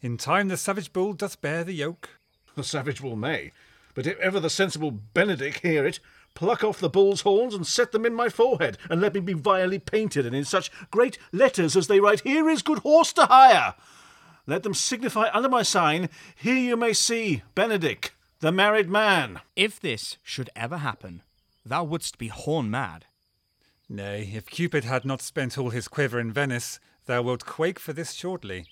In 0.00 0.16
time 0.16 0.48
the 0.48 0.56
savage 0.56 0.92
bull 0.92 1.12
doth 1.12 1.40
bear 1.40 1.64
the 1.64 1.72
yoke. 1.72 2.10
The 2.54 2.64
savage 2.64 3.02
bull 3.02 3.16
may, 3.16 3.52
but 3.94 4.06
if 4.06 4.18
ever 4.18 4.40
the 4.40 4.50
sensible 4.50 4.92
Benedick 5.14 5.60
hear 5.60 5.86
it, 5.86 6.00
pluck 6.34 6.62
off 6.62 6.78
the 6.78 6.88
bull's 6.88 7.22
horns 7.22 7.54
and 7.54 7.66
set 7.66 7.92
them 7.92 8.06
in 8.06 8.14
my 8.14 8.28
forehead, 8.28 8.78
and 8.88 9.00
let 9.00 9.14
me 9.14 9.20
be 9.20 9.32
vilely 9.32 9.78
painted, 9.78 10.24
and 10.24 10.34
in 10.36 10.44
such 10.44 10.70
great 10.90 11.18
letters 11.32 11.76
as 11.76 11.88
they 11.88 12.00
write, 12.00 12.20
Here 12.20 12.48
is 12.48 12.62
good 12.62 12.78
horse 12.78 13.12
to 13.14 13.26
hire. 13.26 13.74
Let 14.46 14.62
them 14.62 14.72
signify 14.72 15.28
under 15.32 15.48
my 15.48 15.62
sign, 15.62 16.08
Here 16.36 16.56
you 16.56 16.76
may 16.76 16.92
see 16.92 17.42
Benedick, 17.54 18.10
the 18.40 18.52
married 18.52 18.88
man. 18.88 19.40
If 19.56 19.80
this 19.80 20.16
should 20.22 20.48
ever 20.54 20.78
happen, 20.78 21.22
thou 21.66 21.84
wouldst 21.84 22.18
be 22.18 22.28
horn 22.28 22.70
mad. 22.70 23.04
Nay, 23.88 24.30
if 24.34 24.46
Cupid 24.46 24.84
had 24.84 25.06
not 25.06 25.22
spent 25.22 25.56
all 25.56 25.70
his 25.70 25.88
quiver 25.88 26.20
in 26.20 26.30
Venice, 26.30 26.78
thou 27.06 27.22
wilt 27.22 27.46
quake 27.46 27.78
for 27.78 27.94
this 27.94 28.12
shortly. 28.12 28.66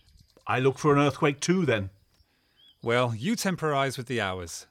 I 0.47 0.61
look 0.61 0.79
for 0.79 0.93
an 0.93 1.01
earthquake 1.01 1.41
too, 1.41 1.65
then. 1.65 1.89
Well, 2.83 3.15
you 3.15 3.35
temporize 3.35 3.97
with 3.97 4.09
the 4.09 4.21
hours. 4.21 4.67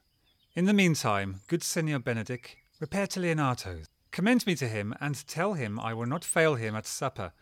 In 0.53 0.65
the 0.65 0.73
meantime, 0.73 1.41
good 1.47 1.63
Senor 1.63 1.99
Benedick, 1.99 2.57
repair 2.79 3.07
to 3.07 3.19
Leonato's. 3.19 3.87
Commend 4.11 4.45
me 4.45 4.55
to 4.55 4.67
him, 4.67 4.93
and 5.01 5.27
tell 5.27 5.53
him 5.53 5.79
I 5.79 5.93
will 5.93 6.05
not 6.05 6.23
fail 6.23 6.55
him 6.55 6.75
at 6.75 6.85
supper. 6.85 7.33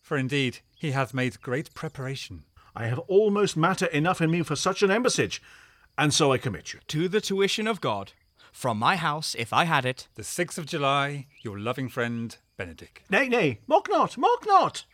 For 0.00 0.16
indeed, 0.16 0.60
he 0.76 0.92
hath 0.92 1.12
made 1.12 1.42
great 1.42 1.74
preparation. 1.74 2.44
I 2.76 2.86
have 2.86 3.00
almost 3.00 3.56
matter 3.56 3.86
enough 3.86 4.20
in 4.20 4.30
me 4.30 4.42
for 4.42 4.54
such 4.54 4.82
an 4.82 4.90
embassage, 4.90 5.42
and 5.98 6.14
so 6.14 6.32
I 6.32 6.38
commit 6.38 6.72
you. 6.72 6.80
To 6.88 7.08
the 7.08 7.20
tuition 7.20 7.66
of 7.66 7.80
God, 7.80 8.12
from 8.56 8.78
my 8.78 8.96
house, 8.96 9.36
if 9.38 9.52
I 9.52 9.64
had 9.64 9.84
it, 9.84 10.08
The 10.14 10.22
6th 10.22 10.56
of 10.56 10.64
July, 10.64 11.26
your 11.42 11.58
loving 11.58 11.90
friend, 11.90 12.34
Benedick. 12.58 13.02
Nay, 13.10 13.28
nay, 13.28 13.60
mock 13.66 13.86
not, 13.90 14.16
mock 14.16 14.46
not. 14.46 14.84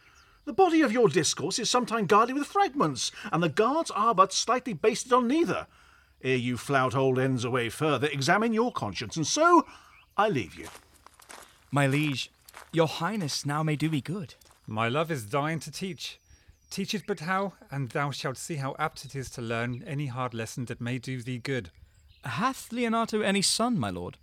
The 0.46 0.52
body 0.52 0.80
of 0.82 0.90
your 0.90 1.08
discourse 1.08 1.60
is 1.60 1.70
sometime 1.70 2.06
guarded 2.06 2.34
with 2.34 2.48
fragments, 2.48 3.12
and 3.30 3.40
the 3.40 3.48
guards 3.48 3.92
are 3.92 4.16
but 4.16 4.32
slightly 4.32 4.72
basted 4.72 5.12
on 5.12 5.28
neither. 5.28 5.68
Ere 6.22 6.36
you 6.36 6.56
flout 6.56 6.96
old 6.96 7.20
ends 7.20 7.44
away 7.44 7.68
further, 7.68 8.08
examine 8.08 8.52
your 8.52 8.72
conscience, 8.72 9.16
and 9.16 9.26
so 9.26 9.64
I 10.16 10.28
leave 10.28 10.56
you. 10.56 10.66
my 11.70 11.86
liege, 11.86 12.32
your 12.72 12.88
highness 12.88 13.46
now 13.46 13.62
may 13.62 13.76
do 13.76 13.88
me 13.88 14.00
good. 14.00 14.34
My 14.66 14.88
love 14.88 15.12
is 15.12 15.28
thine 15.28 15.60
to 15.60 15.70
teach. 15.70 16.18
Teach 16.68 16.94
it 16.94 17.04
but 17.06 17.20
how, 17.20 17.52
and 17.70 17.90
thou 17.90 18.10
shalt 18.10 18.38
see 18.38 18.56
how 18.56 18.74
apt 18.80 19.04
it 19.04 19.14
is 19.14 19.30
to 19.30 19.40
learn 19.40 19.84
any 19.86 20.06
hard 20.06 20.34
lesson 20.34 20.64
that 20.64 20.80
may 20.80 20.98
do 20.98 21.22
thee 21.22 21.38
good. 21.38 21.70
Hath 22.24 22.70
Leonato 22.70 23.24
any 23.24 23.42
son, 23.42 23.78
my 23.78 23.90
lord? 23.90 24.18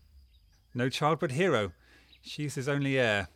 No 0.73 0.89
child 0.89 1.19
but 1.19 1.31
Hero. 1.31 1.73
She's 2.21 2.55
his 2.55 2.69
only 2.69 2.97
heir. 2.97 3.27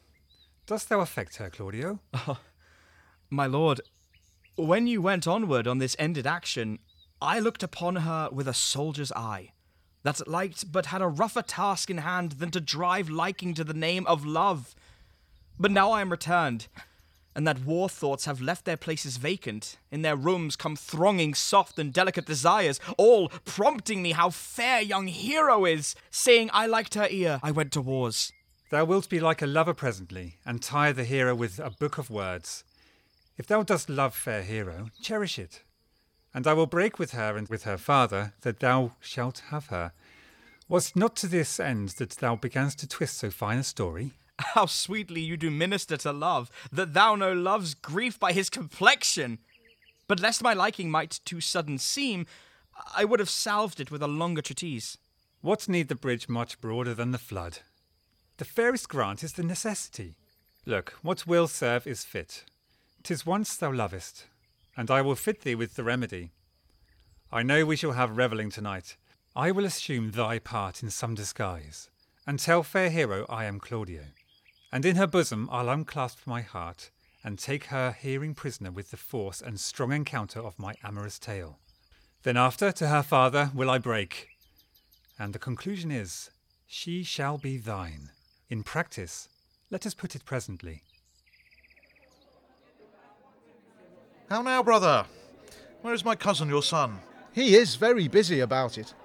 Dost 0.66 0.90
thou 0.90 1.00
affect 1.02 1.38
her, 1.38 1.50
Claudio? 1.50 2.00
Oh, 2.14 2.40
my 3.30 3.46
lord, 3.46 3.82
when 4.56 4.88
you 4.88 5.02
went 5.02 5.28
onward 5.28 5.68
on 5.68 5.80
this 5.80 5.96
ended 6.00 6.28
action, 6.28 6.80
I 7.22 7.40
looked 7.40 7.64
upon 7.64 7.98
her 7.98 8.30
with 8.32 8.48
a 8.48 8.54
soldier's 8.54 9.12
eye, 9.14 9.52
that 10.04 10.28
liked 10.28 10.72
but 10.72 10.88
had 10.88 11.02
a 11.02 11.08
rougher 11.08 11.42
task 11.42 11.90
in 11.90 12.00
hand 12.00 12.34
than 12.34 12.52
to 12.52 12.62
drive 12.62 13.10
liking 13.10 13.54
to 13.56 13.64
the 13.64 13.74
name 13.74 14.06
of 14.08 14.26
love. 14.26 14.76
But 15.60 15.72
now 15.72 15.92
I 15.92 16.02
am 16.02 16.12
returned, 16.12 16.68
and 17.36 17.48
that 17.48 17.66
war 17.66 17.90
thoughts 17.90 18.26
have 18.26 18.42
left 18.42 18.66
their 18.66 18.78
places 18.78 19.18
vacant, 19.18 19.78
in 19.92 20.02
their 20.02 20.16
rooms 20.16 20.56
come 20.56 20.76
thronging 20.76 21.34
soft 21.34 21.80
and 21.80 21.94
delicate 21.94 22.26
desires, 22.26 22.80
all 22.98 23.30
prompting 23.46 24.02
me 24.02 24.12
how 24.12 24.30
fair 24.30 24.82
young 24.82 25.08
hero 25.08 25.66
is, 25.66 25.96
saying 26.12 26.50
I 26.54 26.68
liked 26.68 26.96
her 26.96 27.08
ear, 27.10 27.40
I 27.44 27.52
went 27.52 27.72
to 27.74 27.82
wars. 27.82 28.32
Thou 28.70 28.86
wilt 28.86 29.10
be 29.10 29.20
like 29.20 29.42
a 29.42 29.48
lover 29.48 29.74
presently, 29.74 30.38
and 30.46 30.62
tire 30.62 30.94
the 30.94 31.04
hero 31.04 31.36
with 31.36 31.60
a 31.60 31.70
book 31.70 31.98
of 31.98 32.10
words. 32.10 32.64
If 33.38 33.48
thou 33.48 33.64
dost 33.64 33.90
love 33.90 34.16
fair 34.16 34.44
hero, 34.44 34.90
cherish 35.02 35.40
it. 35.40 35.62
And 36.34 36.48
I 36.48 36.54
will 36.54 36.66
break 36.66 36.98
with 36.98 37.12
her 37.12 37.38
and 37.38 37.48
with 37.48 37.64
her 37.64 37.78
father, 37.78 38.34
that 38.42 38.60
thou 38.60 38.94
shalt 39.00 39.44
have 39.50 39.68
her. 39.68 39.92
Was 40.68 40.96
not 40.96 41.16
to 41.18 41.28
this 41.28 41.60
end 41.60 41.90
that 42.00 42.12
thou 42.12 42.36
beganst 42.36 42.78
to 42.78 42.88
twist 42.88 43.18
so 43.18 43.30
fine 43.30 43.60
a 43.60 43.64
story? 43.64 44.14
How 44.54 44.66
sweetly 44.66 45.22
you 45.22 45.38
do 45.38 45.50
minister 45.50 45.98
to 45.98 46.12
love, 46.12 46.52
that 46.72 46.94
thou 46.94 47.16
know 47.16 47.34
love's 47.34 47.74
grief 47.74 48.20
by 48.20 48.34
his 48.34 48.50
complexion. 48.50 49.40
But 50.08 50.20
lest 50.20 50.44
my 50.44 50.54
liking 50.54 50.92
might 50.92 51.20
too 51.26 51.42
sudden 51.42 51.78
seem, 51.78 52.26
I 52.96 53.06
would 53.06 53.20
have 53.20 53.30
salved 53.30 53.80
it 53.80 53.92
with 53.92 54.04
a 54.04 54.08
longer 54.08 54.42
treatise. 54.42 54.98
What 55.42 55.68
need 55.68 55.88
the 55.88 55.96
bridge 55.96 56.30
much 56.30 56.62
broader 56.62 56.94
than 56.94 57.12
the 57.12 57.18
flood? 57.18 57.60
The 58.38 58.46
fairest 58.46 58.90
grant 58.90 59.24
is 59.24 59.34
the 59.34 59.44
necessity. 59.44 60.16
Look, 60.66 60.94
what 61.02 61.28
will 61.28 61.48
serve 61.48 61.86
is 61.86 62.04
fit. 62.04 62.44
Tis 63.04 63.26
once 63.26 63.56
thou 63.56 63.72
lovest, 63.72 64.26
and 64.78 64.90
I 64.90 65.02
will 65.02 65.16
fit 65.16 65.42
thee 65.42 65.56
with 65.56 65.76
the 65.76 65.84
remedy. 65.84 66.32
I 67.32 67.44
know 67.44 67.66
we 67.66 67.76
shall 67.76 67.92
have 67.94 68.18
revelling 68.18 68.50
tonight. 68.50 68.96
I 69.36 69.52
will 69.52 69.66
assume 69.66 70.12
thy 70.12 70.40
part 70.40 70.84
in 70.84 70.90
some 70.90 71.16
disguise, 71.16 71.90
and 72.26 72.40
tell 72.40 72.64
fair 72.64 72.90
hero 72.90 73.26
I 73.28 73.46
am 73.46 73.60
Claudio. 73.60 74.04
And 74.74 74.86
in 74.86 74.96
her 74.96 75.06
bosom 75.06 75.48
I'll 75.52 75.70
unclasp 75.70 76.26
my 76.26 76.42
heart, 76.42 76.90
and 77.24 77.38
take 77.38 77.66
her 77.66 77.92
hearing 77.92 78.34
prisoner 78.34 78.72
with 78.72 78.90
the 78.90 78.98
force 78.98 79.40
and 79.40 79.60
strong 79.60 79.92
encounter 79.94 80.40
of 80.40 80.58
my 80.58 80.74
amorous 80.84 81.20
tale. 81.20 81.60
Then 82.24 82.38
after 82.38 82.72
to 82.72 82.88
her 82.88 83.04
father 83.04 83.52
will 83.54 83.70
I 83.70 83.78
break, 83.78 84.30
and 85.20 85.32
the 85.32 85.38
conclusion 85.38 85.92
is, 85.92 86.32
she 86.66 87.04
shall 87.04 87.38
be 87.38 87.58
thine. 87.58 88.10
In 88.50 88.64
practice, 88.64 89.30
let 89.70 89.86
us 89.86 89.94
put 89.94 90.16
it 90.16 90.26
presently. 90.26 90.82
How 94.28 94.42
now, 94.42 94.64
brother? 94.64 95.06
Where 95.84 95.94
is 95.94 96.04
my 96.04 96.16
cousin, 96.16 96.50
your 96.50 96.64
son? 96.64 96.98
He 97.32 97.56
is 97.56 97.76
very 97.76 98.08
busy 98.08 98.40
about 98.40 98.80
it. 98.80 98.96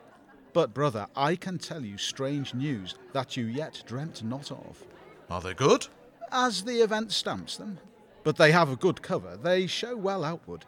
But, 0.55 0.73
brother, 0.73 1.09
I 1.15 1.37
can 1.37 1.59
tell 1.59 1.85
you 1.85 1.99
strange 1.99 2.55
news 2.55 2.95
that 3.13 3.37
you 3.37 3.45
yet 3.45 3.83
dreamt 3.87 4.25
not 4.25 4.51
of. 4.51 4.83
Are 5.30 5.40
they 5.40 5.54
good? 5.54 5.87
As 6.32 6.62
the 6.62 6.80
event 6.80 7.12
stamps 7.12 7.56
them. 7.56 7.78
But 8.25 8.37
they 8.37 8.52
have 8.52 8.70
a 8.70 8.76
good 8.76 9.02
cover, 9.02 9.37
they 9.37 9.66
show 9.66 9.97
well 9.97 10.25
outward. 10.25 10.64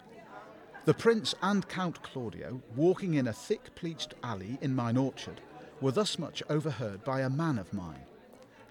The 0.85 0.95
Prince 0.95 1.35
and 1.43 1.69
Count 1.69 2.03
Claudio, 2.03 2.63
walking 2.75 3.15
in 3.15 3.29
a 3.29 3.33
thick 3.33 3.75
pleached 3.75 4.15
alley 4.23 4.59
in 4.61 4.75
mine 4.75 4.97
orchard, 4.97 5.41
were 5.81 5.93
thus 5.93 6.19
much 6.19 6.43
overheard 6.49 7.05
by 7.05 7.21
a 7.21 7.31
man 7.31 7.59
of 7.59 7.73
mine. 7.73 8.05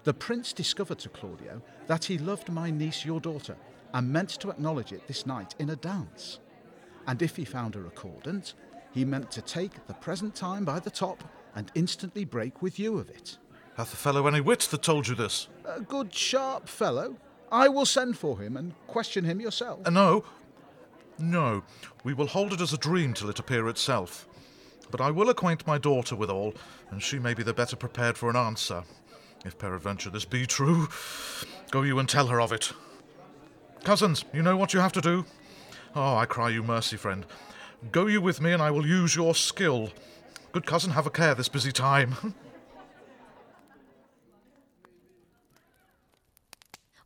The 0.04 0.14
Prince 0.14 0.52
discovered 0.52 0.98
to 1.00 1.08
Claudio 1.08 1.62
that 1.86 2.04
he 2.04 2.18
loved 2.18 2.48
my 2.48 2.70
niece, 2.70 3.04
your 3.04 3.20
daughter, 3.20 3.56
and 3.92 4.12
meant 4.12 4.30
to 4.30 4.50
acknowledge 4.50 4.92
it 4.92 5.06
this 5.06 5.26
night 5.26 5.54
in 5.58 5.70
a 5.70 5.76
dance. 5.76 6.40
And 7.06 7.22
if 7.22 7.36
he 7.36 7.44
found 7.44 7.74
her 7.74 7.86
accordant, 7.86 8.54
he 8.92 9.04
meant 9.04 9.30
to 9.32 9.42
take 9.42 9.86
the 9.86 9.94
present 9.94 10.34
time 10.34 10.64
by 10.64 10.80
the 10.80 10.90
top 10.90 11.22
and 11.54 11.70
instantly 11.74 12.24
break 12.24 12.62
with 12.62 12.78
you 12.78 12.98
of 12.98 13.10
it. 13.10 13.38
Hath 13.80 13.92
the 13.92 13.96
fellow 13.96 14.26
any 14.26 14.42
wit 14.42 14.60
that 14.72 14.82
told 14.82 15.08
you 15.08 15.14
this? 15.14 15.48
A 15.64 15.80
good 15.80 16.12
sharp 16.12 16.68
fellow. 16.68 17.16
I 17.50 17.68
will 17.68 17.86
send 17.86 18.18
for 18.18 18.38
him 18.38 18.58
and 18.58 18.74
question 18.86 19.24
him 19.24 19.40
yourself. 19.40 19.80
Uh, 19.86 19.88
no. 19.88 20.22
No. 21.18 21.62
We 22.04 22.12
will 22.12 22.26
hold 22.26 22.52
it 22.52 22.60
as 22.60 22.74
a 22.74 22.76
dream 22.76 23.14
till 23.14 23.30
it 23.30 23.38
appear 23.38 23.70
itself. 23.70 24.28
But 24.90 25.00
I 25.00 25.10
will 25.10 25.30
acquaint 25.30 25.66
my 25.66 25.78
daughter 25.78 26.14
with 26.14 26.28
all, 26.28 26.52
and 26.90 27.02
she 27.02 27.18
may 27.18 27.32
be 27.32 27.42
the 27.42 27.54
better 27.54 27.74
prepared 27.74 28.18
for 28.18 28.28
an 28.28 28.36
answer. 28.36 28.84
If 29.46 29.56
peradventure 29.56 30.10
this 30.10 30.26
be 30.26 30.44
true, 30.44 30.90
go 31.70 31.80
you 31.80 31.98
and 31.98 32.06
tell 32.06 32.26
her 32.26 32.38
of 32.38 32.52
it. 32.52 32.74
Cousins, 33.82 34.26
you 34.34 34.42
know 34.42 34.58
what 34.58 34.74
you 34.74 34.80
have 34.80 34.92
to 34.92 35.00
do? 35.00 35.24
Oh, 35.96 36.16
I 36.16 36.26
cry 36.26 36.50
you 36.50 36.62
mercy, 36.62 36.98
friend. 36.98 37.24
Go 37.90 38.08
you 38.08 38.20
with 38.20 38.42
me, 38.42 38.52
and 38.52 38.60
I 38.60 38.72
will 38.72 38.86
use 38.86 39.16
your 39.16 39.34
skill. 39.34 39.88
Good 40.52 40.66
cousin, 40.66 40.90
have 40.90 41.06
a 41.06 41.10
care 41.10 41.34
this 41.34 41.48
busy 41.48 41.72
time. 41.72 42.34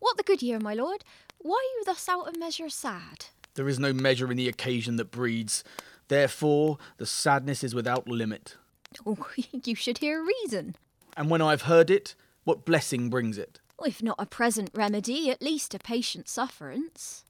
What 0.04 0.18
the 0.18 0.22
good 0.22 0.42
year, 0.42 0.60
my 0.60 0.74
lord? 0.74 1.02
Why 1.38 1.54
are 1.54 1.78
you 1.78 1.84
thus 1.86 2.10
out 2.10 2.28
of 2.28 2.38
measure 2.38 2.68
sad? 2.68 3.24
There 3.54 3.70
is 3.70 3.78
no 3.78 3.94
measure 3.94 4.30
in 4.30 4.36
the 4.36 4.50
occasion 4.50 4.96
that 4.96 5.10
breeds. 5.10 5.64
Therefore, 6.08 6.76
the 6.98 7.06
sadness 7.06 7.64
is 7.64 7.74
without 7.74 8.06
limit. 8.06 8.56
Oh, 9.06 9.26
you 9.50 9.74
should 9.74 9.98
hear 9.98 10.22
reason. 10.22 10.76
And 11.16 11.30
when 11.30 11.40
I've 11.40 11.62
heard 11.62 11.90
it, 11.90 12.14
what 12.44 12.66
blessing 12.66 13.08
brings 13.08 13.38
it? 13.38 13.60
If 13.82 14.02
not 14.02 14.16
a 14.18 14.26
present 14.26 14.70
remedy, 14.74 15.30
at 15.30 15.42
least 15.42 15.74
a 15.74 15.78
patient 15.78 16.28
sufferance. 16.28 17.24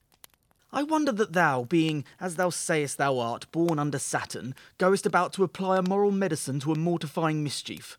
I 0.73 0.83
wonder 0.83 1.13
that 1.13 1.33
thou, 1.33 1.63
being, 1.63 2.05
as 2.21 2.35
thou 2.35 2.51
sayest 2.51 2.99
thou 2.99 3.19
art, 3.21 3.51
born 3.53 3.79
under 3.79 4.01
Saturn, 4.01 4.55
goest 4.79 5.07
about 5.07 5.33
to 5.35 5.45
apply 5.45 5.79
a 5.79 5.83
moral 5.83 6.11
medicine 6.11 6.59
to 6.61 6.73
a 6.73 6.79
mortifying 6.79 7.45
mischief. 7.45 7.97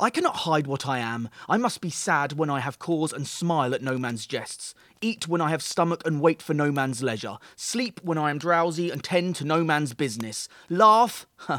I 0.00 0.08
cannot 0.08 0.36
hide 0.36 0.66
what 0.66 0.88
I 0.88 0.98
am. 0.98 1.28
I 1.46 1.58
must 1.58 1.82
be 1.82 1.90
sad 1.90 2.32
when 2.32 2.48
I 2.48 2.60
have 2.60 2.78
cause 2.78 3.12
and 3.12 3.28
smile 3.28 3.74
at 3.74 3.82
no 3.82 3.98
man's 3.98 4.24
jests. 4.24 4.74
Eat 5.02 5.28
when 5.28 5.42
I 5.42 5.50
have 5.50 5.62
stomach 5.62 6.02
and 6.06 6.22
wait 6.22 6.40
for 6.40 6.54
no 6.54 6.72
man's 6.72 7.02
leisure. 7.02 7.36
Sleep 7.54 8.00
when 8.02 8.16
I 8.16 8.30
am 8.30 8.38
drowsy 8.38 8.90
and 8.90 9.04
tend 9.04 9.36
to 9.36 9.44
no 9.44 9.62
man's 9.62 9.92
business. 9.92 10.48
Laugh 10.70 11.26
huh, 11.36 11.58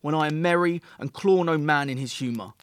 when 0.00 0.14
I 0.14 0.28
am 0.28 0.40
merry 0.40 0.80
and 0.98 1.12
claw 1.12 1.42
no 1.42 1.58
man 1.58 1.90
in 1.90 1.98
his 1.98 2.18
humour. 2.18 2.54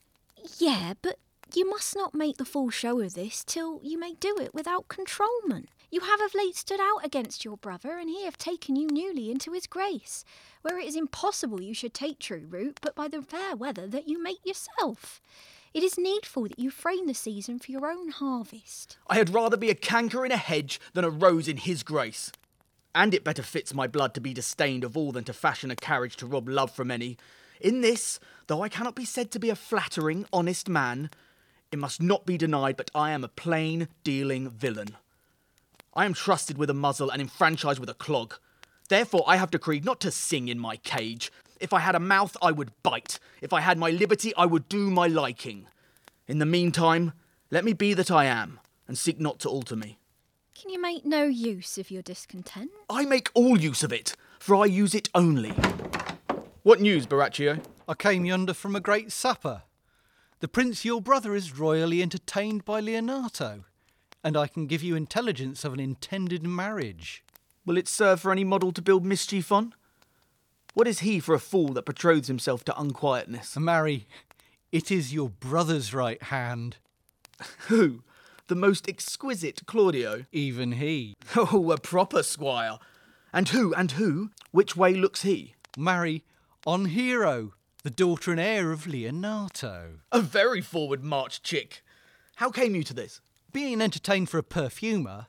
Yeah, 0.58 0.94
but 1.04 1.20
you 1.54 1.70
must 1.70 1.96
not 1.96 2.16
make 2.16 2.38
the 2.38 2.46
full 2.46 2.72
show 2.72 3.00
of 3.00 3.14
this 3.14 3.44
till 3.44 3.82
you 3.84 4.00
may 4.00 4.16
do 4.16 4.36
it 4.40 4.56
without 4.56 4.88
controlment. 4.88 5.70
You 5.92 6.02
have 6.02 6.22
of 6.22 6.36
late 6.36 6.56
stood 6.56 6.80
out 6.80 7.04
against 7.04 7.44
your 7.44 7.58
brother, 7.58 7.98
and 7.98 8.10
he 8.10 8.26
hath 8.26 8.38
taken 8.38 8.76
you 8.76 8.88
newly 8.88 9.32
into 9.32 9.54
his 9.54 9.66
grace, 9.66 10.24
where 10.62 10.78
it 10.78 10.86
is 10.86 10.96
impossible 10.96 11.62
you 11.62 11.74
should 11.74 11.96
take 11.96 12.20
true 12.20 12.46
root 12.48 12.80
but 12.82 12.94
by 12.96 13.08
the 13.08 13.24
fair 13.24 13.56
weather 13.56 13.88
that 13.88 14.08
you 14.08 14.22
make 14.22 14.46
yourself. 14.46 15.20
It 15.74 15.84
is 15.84 15.98
needful 15.98 16.44
that 16.44 16.60
you 16.60 16.70
frame 16.70 17.08
the 17.08 17.14
season 17.14 17.58
for 17.58 17.72
your 17.72 17.90
own 17.90 18.10
harvest. 18.10 18.98
I 19.08 19.16
had 19.16 19.34
rather 19.34 19.58
be 19.58 19.70
a 19.70 19.76
canker 19.76 20.26
in 20.26 20.32
a 20.32 20.38
hedge 20.38 20.80
than 20.94 21.04
a 21.04 21.10
rose 21.10 21.48
in 21.48 21.58
his 21.58 21.82
grace. 21.82 22.32
And 22.94 23.14
it 23.14 23.24
better 23.24 23.44
fits 23.44 23.74
my 23.74 23.88
blood 23.88 24.14
to 24.16 24.22
be 24.22 24.34
disdained 24.34 24.84
of 24.84 24.96
all 24.96 25.12
than 25.12 25.24
to 25.26 25.34
fashion 25.34 25.72
a 25.72 25.76
carriage 25.76 26.18
to 26.18 26.28
rob 26.28 26.50
love 26.50 26.72
from 26.72 26.92
any. 26.92 27.18
In 27.62 27.82
this, 27.82 28.20
though 28.48 28.62
I 28.62 28.70
cannot 28.70 28.96
be 28.96 29.06
said 29.06 29.32
to 29.32 29.40
be 29.40 29.50
a 29.50 29.56
flattering, 29.56 30.26
honest 30.34 30.70
man, 30.70 31.10
it 31.72 31.80
must 31.80 32.02
not 32.02 32.26
be 32.26 32.38
denied 32.38 32.78
but 32.78 32.92
I 32.94 33.12
am 33.12 33.24
a 33.24 33.28
plain 33.28 33.88
dealing 34.04 34.50
villain. 34.50 34.98
I 36.00 36.06
am 36.06 36.14
trusted 36.14 36.58
with 36.58 36.70
a 36.70 36.74
muzzle 36.74 37.10
and 37.10 37.22
enfranchised 37.22 37.78
with 37.78 37.90
a 37.90 37.94
clog. 37.94 38.36
Therefore, 38.88 39.26
I 39.28 39.36
have 39.36 39.52
decreed 39.52 39.84
not 39.84 40.00
to 40.00 40.12
sing 40.12 40.48
in 40.48 40.58
my 40.58 40.78
cage. 40.78 41.30
If 41.60 41.74
I 41.74 41.80
had 41.80 41.94
a 41.94 42.00
mouth, 42.00 42.38
I 42.42 42.54
would 42.54 42.72
bite. 42.84 43.20
If 43.42 43.52
I 43.52 43.60
had 43.60 43.78
my 43.78 43.90
liberty, 43.90 44.34
I 44.36 44.46
would 44.46 44.70
do 44.70 44.90
my 44.90 45.08
liking. 45.08 45.68
In 46.26 46.40
the 46.40 46.46
meantime, 46.46 47.12
let 47.52 47.66
me 47.66 47.74
be 47.74 47.94
that 47.96 48.10
I 48.10 48.24
am, 48.28 48.62
and 48.88 48.98
seek 48.98 49.20
not 49.20 49.40
to 49.40 49.50
alter 49.50 49.76
me. 49.76 49.98
Can 50.56 50.70
you 50.70 50.82
make 50.82 51.04
no 51.04 51.26
use 51.26 51.78
of 51.78 51.92
your 51.92 52.02
discontent? 52.02 52.72
I 52.90 53.04
make 53.04 53.30
all 53.34 53.60
use 53.60 53.84
of 53.84 53.92
it, 53.92 54.16
for 54.40 54.56
I 54.56 54.68
use 54.68 54.96
it 54.96 55.10
only. 55.14 55.52
What 56.64 56.80
news, 56.80 57.08
Borachio? 57.08 57.62
I 57.90 57.94
came 57.94 58.24
yonder 58.24 58.54
from 58.54 58.74
a 58.74 58.80
great 58.80 59.12
supper. 59.12 59.64
The 60.40 60.48
prince 60.48 60.86
your 60.86 61.02
brother 61.02 61.36
is 61.36 61.60
royally 61.60 62.02
entertained 62.02 62.64
by 62.64 62.80
Leonato, 62.80 63.66
and 64.24 64.36
I 64.36 64.48
can 64.48 64.68
give 64.68 64.84
you 64.84 64.96
intelligence 64.96 65.64
of 65.64 65.74
an 65.74 65.80
intended 65.80 66.44
marriage. 66.44 67.24
Will 67.66 67.78
it 67.78 67.88
serve 67.88 68.22
for 68.22 68.32
any 68.32 68.44
model 68.44 68.72
to 68.72 68.82
build 68.82 69.06
mischief 69.06 69.52
on? 69.52 69.74
What 70.74 70.88
is 70.88 71.00
he 71.00 71.20
for 71.20 71.34
a 71.34 71.40
fool 71.40 71.74
that 71.74 71.86
betroths 71.86 72.28
himself 72.28 72.64
to 72.66 72.80
unquietness? 72.80 73.58
Marry, 73.58 74.08
it 74.72 74.92
is 74.92 75.14
your 75.14 75.30
brother's 75.30 75.94
right 75.94 76.22
hand. 76.24 76.78
Who? 77.68 78.04
The 78.48 78.56
most 78.56 78.90
exquisite 78.90 79.66
Claudio? 79.66 80.26
Even 80.32 80.74
he. 80.74 81.16
Oh, 81.36 81.72
a 81.72 81.78
proper 81.78 82.24
squire. 82.24 82.80
And 83.32 83.50
who, 83.50 83.74
and 83.76 83.92
who? 83.92 84.32
Which 84.52 84.76
way 84.76 84.94
looks 84.96 85.22
he? 85.22 85.54
Marry, 85.78 86.24
on 86.66 86.86
Hero, 86.86 87.54
the 87.84 87.92
daughter 87.92 88.32
and 88.32 88.40
heir 88.40 88.72
of 88.72 88.86
Leonato. 88.86 90.00
A 90.12 90.20
very 90.20 90.62
forward 90.62 91.04
march 91.04 91.44
chick. 91.44 91.82
How 92.36 92.50
came 92.50 92.74
you 92.74 92.84
to 92.84 92.94
this? 92.94 93.22
Being 93.52 93.82
entertained 93.82 94.30
for 94.30 94.38
a 94.38 94.44
perfumer, 94.44 95.26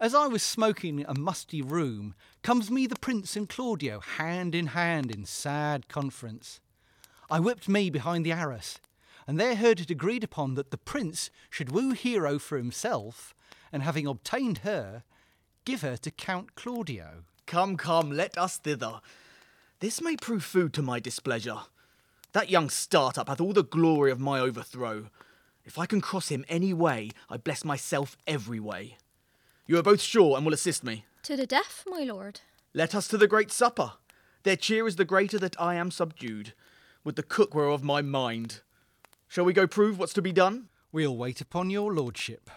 as 0.00 0.14
I 0.14 0.26
was 0.26 0.42
smoking 0.42 1.04
a 1.06 1.18
musty 1.18 1.60
room, 1.60 2.14
comes 2.42 2.70
me 2.70 2.86
the 2.86 2.96
prince 2.96 3.36
and 3.36 3.46
Claudio 3.46 4.00
hand 4.00 4.54
in 4.54 4.68
hand 4.68 5.10
in 5.10 5.26
sad 5.26 5.86
conference. 5.86 6.60
I 7.30 7.40
whipped 7.40 7.68
me 7.68 7.90
behind 7.90 8.24
the 8.24 8.32
arras, 8.32 8.78
and 9.26 9.38
there 9.38 9.54
heard 9.54 9.80
it 9.80 9.90
agreed 9.90 10.24
upon 10.24 10.54
that 10.54 10.70
the 10.70 10.78
prince 10.78 11.30
should 11.50 11.70
woo 11.70 11.90
Hero 11.90 12.38
for 12.38 12.56
himself, 12.56 13.34
and 13.70 13.82
having 13.82 14.06
obtained 14.06 14.58
her, 14.58 15.02
give 15.66 15.82
her 15.82 15.98
to 15.98 16.10
Count 16.10 16.54
Claudio. 16.54 17.24
Come, 17.44 17.76
come, 17.76 18.10
let 18.10 18.38
us 18.38 18.56
thither. 18.56 19.02
This 19.80 20.00
may 20.00 20.16
prove 20.16 20.42
food 20.42 20.72
to 20.72 20.82
my 20.82 21.00
displeasure. 21.00 21.58
That 22.32 22.50
young 22.50 22.70
startup 22.70 23.28
hath 23.28 23.42
all 23.42 23.52
the 23.52 23.62
glory 23.62 24.10
of 24.10 24.20
my 24.20 24.40
overthrow. 24.40 25.10
If 25.68 25.76
I 25.76 25.84
can 25.84 26.00
cross 26.00 26.30
him 26.30 26.46
any 26.48 26.72
way, 26.72 27.10
I 27.28 27.36
bless 27.36 27.62
myself 27.62 28.16
every 28.26 28.58
way. 28.58 28.96
You 29.66 29.78
are 29.78 29.82
both 29.82 30.00
sure 30.00 30.34
and 30.34 30.46
will 30.46 30.54
assist 30.54 30.82
me. 30.82 31.04
To 31.24 31.36
the 31.36 31.46
death, 31.46 31.84
my 31.86 32.04
lord. 32.04 32.40
Let 32.72 32.94
us 32.94 33.06
to 33.08 33.18
the 33.18 33.28
great 33.28 33.52
supper. 33.52 33.92
Their 34.44 34.56
cheer 34.56 34.86
is 34.86 34.96
the 34.96 35.04
greater 35.04 35.38
that 35.38 35.60
I 35.60 35.74
am 35.74 35.90
subdued, 35.90 36.54
with 37.04 37.16
the 37.16 37.22
cook 37.22 37.54
whereof 37.54 37.82
my 37.82 38.00
mind. 38.00 38.62
Shall 39.28 39.44
we 39.44 39.52
go 39.52 39.66
prove 39.66 39.98
what's 39.98 40.14
to 40.14 40.22
be 40.22 40.32
done? 40.32 40.70
We'll 40.90 41.14
wait 41.14 41.42
upon 41.42 41.68
your 41.68 41.92
lordship. 41.92 42.48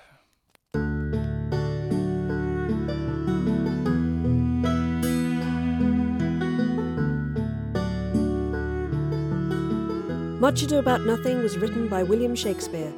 Much 10.42 10.64
Ado 10.64 10.80
About 10.80 11.02
Nothing 11.02 11.44
was 11.44 11.56
written 11.60 11.88
by 11.88 12.02
William 12.02 12.34
Shakespeare. 12.34 12.92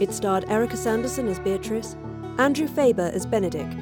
It 0.00 0.12
starred 0.12 0.44
Erica 0.50 0.76
Sanderson 0.76 1.28
as 1.28 1.38
Beatrice, 1.38 1.94
Andrew 2.36 2.66
Faber 2.66 3.12
as 3.14 3.24
Benedick, 3.24 3.72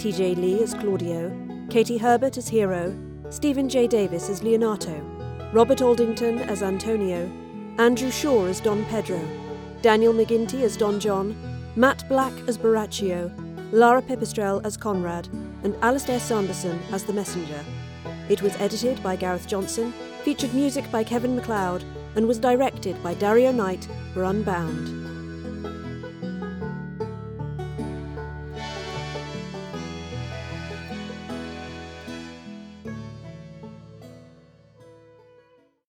TJ 0.00 0.36
Lee 0.36 0.60
as 0.64 0.74
Claudio, 0.74 1.30
Katie 1.70 1.96
Herbert 1.96 2.36
as 2.36 2.48
Hero, 2.48 2.92
Stephen 3.30 3.68
J. 3.68 3.86
Davis 3.86 4.28
as 4.28 4.40
Leonato, 4.40 5.00
Robert 5.54 5.80
Aldington 5.80 6.40
as 6.40 6.64
Antonio, 6.64 7.30
Andrew 7.78 8.10
Shaw 8.10 8.46
as 8.46 8.60
Don 8.60 8.84
Pedro, 8.86 9.20
Daniel 9.80 10.12
McGinty 10.12 10.62
as 10.62 10.76
Don 10.76 10.98
John, 10.98 11.36
Matt 11.76 12.08
Black 12.08 12.32
as 12.48 12.58
Borachio, 12.58 13.30
Lara 13.70 14.02
Pipistrel 14.02 14.60
as 14.66 14.76
Conrad, 14.76 15.28
and 15.62 15.76
Alastair 15.82 16.18
Sanderson 16.18 16.80
as 16.90 17.04
the 17.04 17.12
Messenger. 17.12 17.64
It 18.28 18.42
was 18.42 18.56
edited 18.56 19.00
by 19.04 19.14
Gareth 19.14 19.46
Johnson, 19.46 19.92
featured 20.24 20.52
music 20.52 20.90
by 20.90 21.04
Kevin 21.04 21.36
MacLeod, 21.36 21.84
and 22.16 22.26
was 22.26 22.38
directed 22.38 23.00
by 23.02 23.14
Dario 23.14 23.52
Knight 23.52 23.86
for 24.12 24.24
Unbound. 24.24 25.05